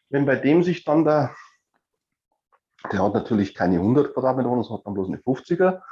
Wenn 0.08 0.26
bei 0.26 0.36
dem 0.36 0.62
sich 0.62 0.84
dann 0.84 1.04
der 1.04 1.34
der 2.92 3.02
hat 3.02 3.14
natürlich 3.14 3.54
keine 3.54 3.76
100 3.76 4.14
Quadratmeter 4.14 4.48
Wohnung, 4.48 4.64
sondern 4.64 4.80
hat 4.80 4.86
dann 4.86 4.94
bloß 4.94 5.08
eine 5.08 5.18
50er. 5.18 5.82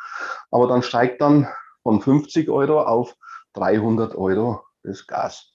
Aber 0.50 0.68
dann 0.68 0.82
steigt 0.82 1.20
dann 1.20 1.48
von 1.82 2.00
50 2.00 2.48
Euro 2.48 2.82
auf 2.82 3.14
300 3.54 4.14
Euro 4.14 4.64
das 4.82 5.06
Gas. 5.06 5.54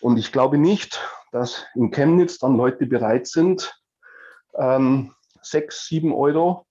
Und 0.00 0.18
ich 0.18 0.32
glaube 0.32 0.58
nicht, 0.58 1.00
dass 1.32 1.64
in 1.74 1.90
Chemnitz 1.90 2.38
dann 2.38 2.56
Leute 2.56 2.86
bereit 2.86 3.26
sind, 3.26 3.80
ähm, 4.54 5.14
6, 5.42 5.86
7 5.86 6.12
Euro 6.12 6.66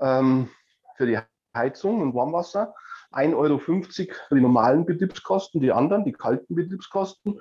ähm, 0.00 0.50
für 0.96 1.06
die 1.06 1.18
Heizung 1.54 2.00
und 2.00 2.14
Warmwasser 2.14 2.74
1,50 3.14 3.34
Euro 3.34 3.58
für 3.58 4.34
die 4.34 4.40
normalen 4.40 4.84
Betriebskosten, 4.84 5.60
die 5.60 5.72
anderen, 5.72 6.04
die 6.04 6.12
kalten 6.12 6.54
Betriebskosten. 6.54 7.40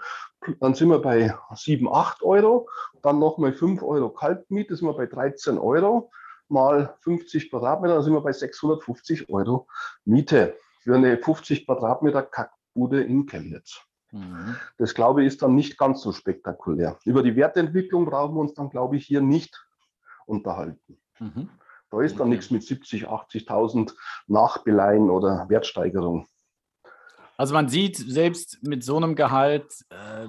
Dann 0.60 0.74
sind 0.76 0.90
wir 0.90 1.00
bei 1.00 1.36
7, 1.54 1.88
8 1.92 2.24
Euro. 2.24 2.70
Dann 3.02 3.20
nochmal 3.20 3.54
5 3.54 3.82
Euro 3.84 4.10
Kaltmiete, 4.10 4.76
sind 4.76 4.88
wir 4.88 4.94
bei 4.94 5.06
13 5.06 5.58
Euro. 5.58 6.12
Mal 6.50 6.96
50 7.02 7.50
Quadratmeter, 7.50 7.96
dann 7.96 8.04
sind 8.04 8.14
wir 8.14 8.22
bei 8.22 8.34
650 8.34 9.30
Euro 9.30 9.68
Miete 10.06 10.56
für 10.82 10.96
eine 10.96 11.18
50 11.18 11.66
Quadratmeter 11.66 12.22
Kackbude 12.22 13.02
in 13.02 13.26
Chemnitz. 13.26 13.82
Mhm. 14.12 14.56
Das 14.78 14.94
glaube 14.94 15.22
ich 15.22 15.28
ist 15.28 15.42
dann 15.42 15.56
nicht 15.56 15.78
ganz 15.78 16.02
so 16.02 16.12
spektakulär. 16.12 17.00
Über 17.06 17.24
die 17.24 17.36
Wertentwicklung 17.36 18.06
brauchen 18.06 18.36
wir 18.36 18.42
uns 18.42 18.54
dann, 18.54 18.70
glaube 18.70 18.98
ich, 18.98 19.06
hier 19.06 19.22
nicht 19.22 19.66
unterhalten. 20.26 21.00
Mhm. 21.20 21.50
Da 21.94 22.02
ist 22.02 22.20
dann 22.20 22.30
nichts 22.30 22.50
mit 22.50 22.64
70, 22.64 23.08
80.000 23.08 23.94
Nachbeleihen 24.26 25.12
oder 25.12 25.46
Wertsteigerung. 25.48 26.26
Also 27.38 27.54
man 27.54 27.70
sieht, 27.70 27.98
selbst 27.98 28.64
mit 28.64 28.84
so 28.84 28.98
einem 28.98 29.16
Gehalt 29.16 29.72
äh, 29.92 30.28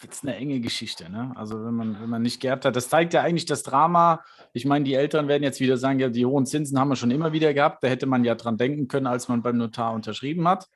wird 0.00 0.12
es 0.12 0.22
eine 0.22 0.36
enge 0.36 0.60
Geschichte. 0.60 1.10
Ne? 1.10 1.32
Also 1.34 1.64
wenn 1.64 1.74
man, 1.74 2.00
wenn 2.00 2.08
man 2.08 2.22
nicht 2.22 2.40
geerbt 2.40 2.64
hat, 2.64 2.76
das 2.76 2.88
zeigt 2.88 3.12
ja 3.12 3.22
eigentlich 3.22 3.46
das 3.46 3.64
Drama. 3.64 4.22
Ich 4.52 4.66
meine, 4.66 4.84
die 4.84 4.94
Eltern 4.94 5.26
werden 5.26 5.42
jetzt 5.42 5.58
wieder 5.58 5.76
sagen, 5.78 5.98
ja, 5.98 6.10
die 6.10 6.26
hohen 6.26 6.46
Zinsen 6.46 6.78
haben 6.78 6.90
wir 6.90 6.96
schon 6.96 7.10
immer 7.10 7.32
wieder 7.32 7.52
gehabt. 7.54 7.82
Da 7.82 7.88
hätte 7.88 8.06
man 8.06 8.22
ja 8.22 8.36
dran 8.36 8.56
denken 8.56 8.86
können, 8.86 9.08
als 9.08 9.26
man 9.26 9.42
beim 9.42 9.56
Notar 9.56 9.92
unterschrieben 9.94 10.46
hat. 10.46 10.68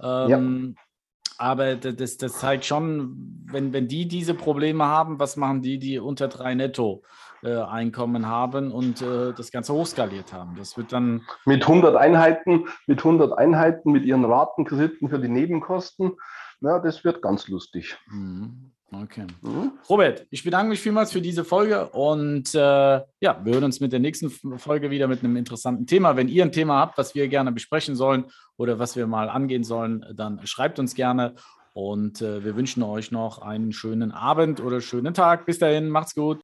Ähm, 0.00 0.76
ja. 0.76 0.82
Aber 1.38 1.74
das, 1.74 2.18
das 2.18 2.38
zeigt 2.38 2.66
schon, 2.66 3.46
wenn, 3.46 3.72
wenn 3.72 3.88
die 3.88 4.06
diese 4.06 4.34
Probleme 4.34 4.84
haben, 4.84 5.18
was 5.18 5.36
machen 5.36 5.60
die, 5.60 5.80
die 5.80 5.98
unter 5.98 6.28
drei 6.28 6.54
netto 6.54 7.02
äh, 7.42 7.56
Einkommen 7.56 8.26
haben 8.26 8.70
und 8.70 9.02
äh, 9.02 9.32
das 9.32 9.50
Ganze 9.50 9.72
hochskaliert 9.72 10.32
haben. 10.32 10.56
Das 10.56 10.76
wird 10.76 10.92
dann. 10.92 11.22
Mit 11.44 11.62
100 11.62 11.96
Einheiten, 11.96 12.66
mit 12.86 12.98
100 12.98 13.36
Einheiten, 13.36 13.92
mit 13.92 14.04
ihren 14.04 14.24
Ratenkrediten 14.24 15.08
für 15.08 15.18
die 15.18 15.28
Nebenkosten. 15.28 16.12
Ja, 16.60 16.78
das 16.78 17.04
wird 17.04 17.22
ganz 17.22 17.48
lustig. 17.48 17.96
Mhm. 18.08 18.72
Okay. 18.92 19.26
Mhm. 19.40 19.72
Robert, 19.88 20.26
ich 20.30 20.42
bedanke 20.42 20.70
mich 20.70 20.80
vielmals 20.80 21.12
für 21.12 21.20
diese 21.20 21.44
Folge 21.44 21.88
und 21.90 22.54
äh, 22.54 22.58
ja, 22.58 23.40
wir 23.44 23.54
hören 23.54 23.64
uns 23.64 23.78
mit 23.78 23.92
der 23.92 24.00
nächsten 24.00 24.30
Folge 24.30 24.90
wieder 24.90 25.06
mit 25.06 25.22
einem 25.22 25.36
interessanten 25.36 25.86
Thema. 25.86 26.16
Wenn 26.16 26.26
ihr 26.26 26.42
ein 26.42 26.50
Thema 26.50 26.80
habt, 26.80 26.98
was 26.98 27.14
wir 27.14 27.28
gerne 27.28 27.52
besprechen 27.52 27.94
sollen 27.94 28.24
oder 28.56 28.80
was 28.80 28.96
wir 28.96 29.06
mal 29.06 29.28
angehen 29.28 29.62
sollen, 29.62 30.04
dann 30.14 30.44
schreibt 30.44 30.80
uns 30.80 30.94
gerne 30.94 31.34
und 31.72 32.20
äh, 32.20 32.44
wir 32.44 32.56
wünschen 32.56 32.82
euch 32.82 33.12
noch 33.12 33.38
einen 33.38 33.72
schönen 33.72 34.10
Abend 34.10 34.60
oder 34.60 34.80
schönen 34.80 35.14
Tag. 35.14 35.46
Bis 35.46 35.60
dahin, 35.60 35.88
macht's 35.88 36.16
gut. 36.16 36.40